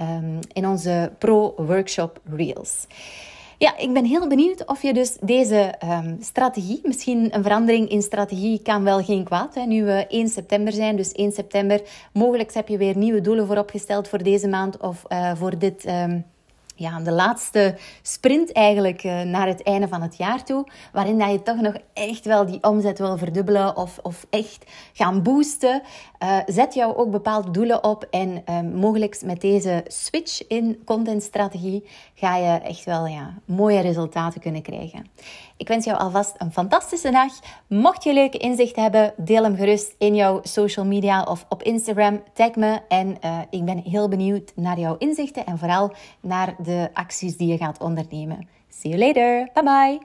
um, 0.00 0.38
in 0.52 0.66
onze 0.66 1.12
pro-workshop 1.18 2.20
Reels. 2.24 2.86
Ja, 3.64 3.76
ik 3.76 3.92
ben 3.92 4.04
heel 4.04 4.28
benieuwd 4.28 4.66
of 4.66 4.82
je 4.82 4.92
dus 4.92 5.16
deze 5.20 5.74
um, 5.84 6.16
strategie, 6.20 6.80
misschien 6.82 7.34
een 7.34 7.42
verandering 7.42 7.88
in 7.88 8.02
strategie 8.02 8.62
kan 8.62 8.84
wel 8.84 9.02
geen 9.02 9.24
kwaad. 9.24 9.54
Hè. 9.54 9.62
Nu 9.62 9.84
we 9.84 10.06
1 10.08 10.28
september 10.28 10.72
zijn, 10.72 10.96
dus 10.96 11.12
1 11.12 11.32
september, 11.32 11.80
mogelijk 12.12 12.54
heb 12.54 12.68
je 12.68 12.76
weer 12.76 12.96
nieuwe 12.96 13.20
doelen 13.20 13.46
vooropgesteld 13.46 14.08
voor 14.08 14.22
deze 14.22 14.48
maand 14.48 14.80
of 14.80 15.02
uh, 15.08 15.34
voor 15.34 15.58
dit... 15.58 15.86
Um, 15.86 16.24
ja, 16.74 17.00
de 17.00 17.12
laatste 17.12 17.76
sprint 18.02 18.52
eigenlijk 18.52 19.04
uh, 19.04 19.22
naar 19.22 19.46
het 19.46 19.62
einde 19.62 19.88
van 19.88 20.02
het 20.02 20.16
jaar 20.16 20.44
toe. 20.44 20.66
Waarin 20.92 21.18
dat 21.18 21.30
je 21.30 21.42
toch 21.42 21.60
nog 21.60 21.74
echt 21.92 22.24
wel 22.24 22.46
die 22.46 22.62
omzet 22.62 22.98
wil 22.98 23.18
verdubbelen 23.18 23.76
of, 23.76 23.98
of 24.02 24.26
echt 24.30 24.64
gaan 24.92 25.22
boosten. 25.22 25.82
Uh, 26.22 26.38
zet 26.46 26.74
jou 26.74 26.96
ook 26.96 27.10
bepaalde 27.10 27.50
doelen 27.50 27.84
op. 27.84 28.06
En 28.10 28.42
uh, 28.48 28.60
mogelijk 28.60 29.22
met 29.24 29.40
deze 29.40 29.84
switch 29.86 30.46
in 30.46 30.82
contentstrategie 30.84 31.86
ga 32.14 32.36
je 32.36 32.58
echt 32.58 32.84
wel 32.84 33.06
ja, 33.06 33.34
mooie 33.44 33.80
resultaten 33.80 34.40
kunnen 34.40 34.62
krijgen. 34.62 35.06
Ik 35.56 35.68
wens 35.68 35.84
jou 35.84 35.98
alvast 35.98 36.34
een 36.38 36.52
fantastische 36.52 37.10
dag. 37.10 37.32
Mocht 37.66 38.04
je 38.04 38.12
leuke 38.12 38.38
inzicht 38.38 38.76
hebben, 38.76 39.12
deel 39.16 39.42
hem 39.42 39.56
gerust 39.56 39.94
in 39.98 40.14
jouw 40.14 40.40
social 40.42 40.84
media 40.84 41.22
of 41.22 41.46
op 41.48 41.62
Instagram. 41.62 42.22
Tag 42.32 42.54
me 42.54 42.80
en 42.88 43.16
uh, 43.24 43.38
ik 43.50 43.64
ben 43.64 43.78
heel 43.78 44.08
benieuwd 44.08 44.52
naar 44.56 44.78
jouw 44.78 44.96
inzichten 44.98 45.46
en 45.46 45.58
vooral 45.58 45.92
naar 46.20 46.54
de 46.64 46.88
acties 46.92 47.36
die 47.36 47.48
je 47.48 47.56
gaat 47.56 47.78
ondernemen. 47.78 48.48
See 48.68 48.90
you 48.90 49.04
later. 49.06 49.48
Bye 49.54 49.62
bye. 49.62 50.00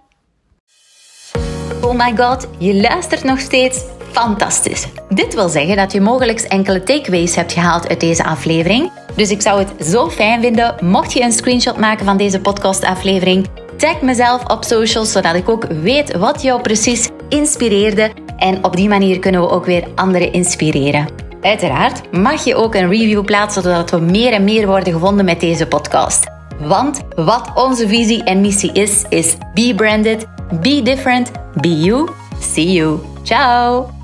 Oh 1.82 1.98
my 1.98 2.18
god, 2.18 2.48
je 2.58 2.82
luistert 2.82 3.24
nog 3.24 3.40
steeds. 3.40 3.84
Fantastisch. 4.12 4.88
Dit 5.10 5.34
wil 5.34 5.50
zeggen 5.50 5.76
dat 5.76 5.92
je 5.92 6.02
mogelijk 6.02 6.40
enkele 6.40 6.84
takeaways 6.84 7.36
hebt 7.36 7.52
gehaald 7.52 7.88
uit 7.88 8.00
deze 8.00 8.24
aflevering. 8.24 8.92
Dus 9.16 9.32
ik 9.32 9.42
zou 9.42 9.60
het 9.60 9.86
zo 9.86 10.10
fijn 10.10 10.42
vinden 10.42 10.76
mocht 10.86 11.14
je 11.14 11.22
een 11.22 11.32
screenshot 11.32 11.78
maken 11.78 12.06
van 12.06 12.18
deze 12.18 12.42
podcastaflevering 12.42 13.48
Tag 13.80 14.02
mezelf 14.02 14.46
op 14.46 14.64
socials, 14.64 15.12
zodat 15.12 15.36
ik 15.36 15.50
ook 15.50 15.66
weet 15.66 16.18
wat 16.18 16.42
jou 16.42 16.62
precies 16.62 17.10
inspireerde. 17.30 18.12
En 18.38 18.64
op 18.64 18.76
die 18.76 18.88
manier 18.88 19.20
kunnen 19.20 19.42
we 19.42 19.50
ook 19.50 19.66
weer 19.66 19.88
anderen 19.96 20.34
inspireren. 20.34 21.08
Uiteraard 21.42 22.12
mag 22.12 22.44
je 22.44 22.56
ook 22.56 22.76
een 22.76 22.90
review 22.90 23.26
plaatsen, 23.26 23.62
zodat 23.62 23.92
we 23.92 24.00
meer 24.00 24.34
en 24.34 24.44
meer 24.44 24.68
worden 24.68 24.94
gevonden 24.94 25.26
met 25.26 25.40
deze 25.40 25.68
podcast. 25.68 26.39
Want 26.60 27.02
wat 27.16 27.52
onze 27.56 27.88
visie 27.88 28.24
en 28.24 28.42
missie 28.42 28.72
is, 28.72 29.04
is 29.10 29.38
be 29.54 29.74
branded, 29.76 30.28
be 30.62 30.82
different, 30.82 31.32
be 31.62 31.80
you. 31.80 32.10
See 32.40 32.72
you. 32.72 33.00
Ciao! 33.24 33.99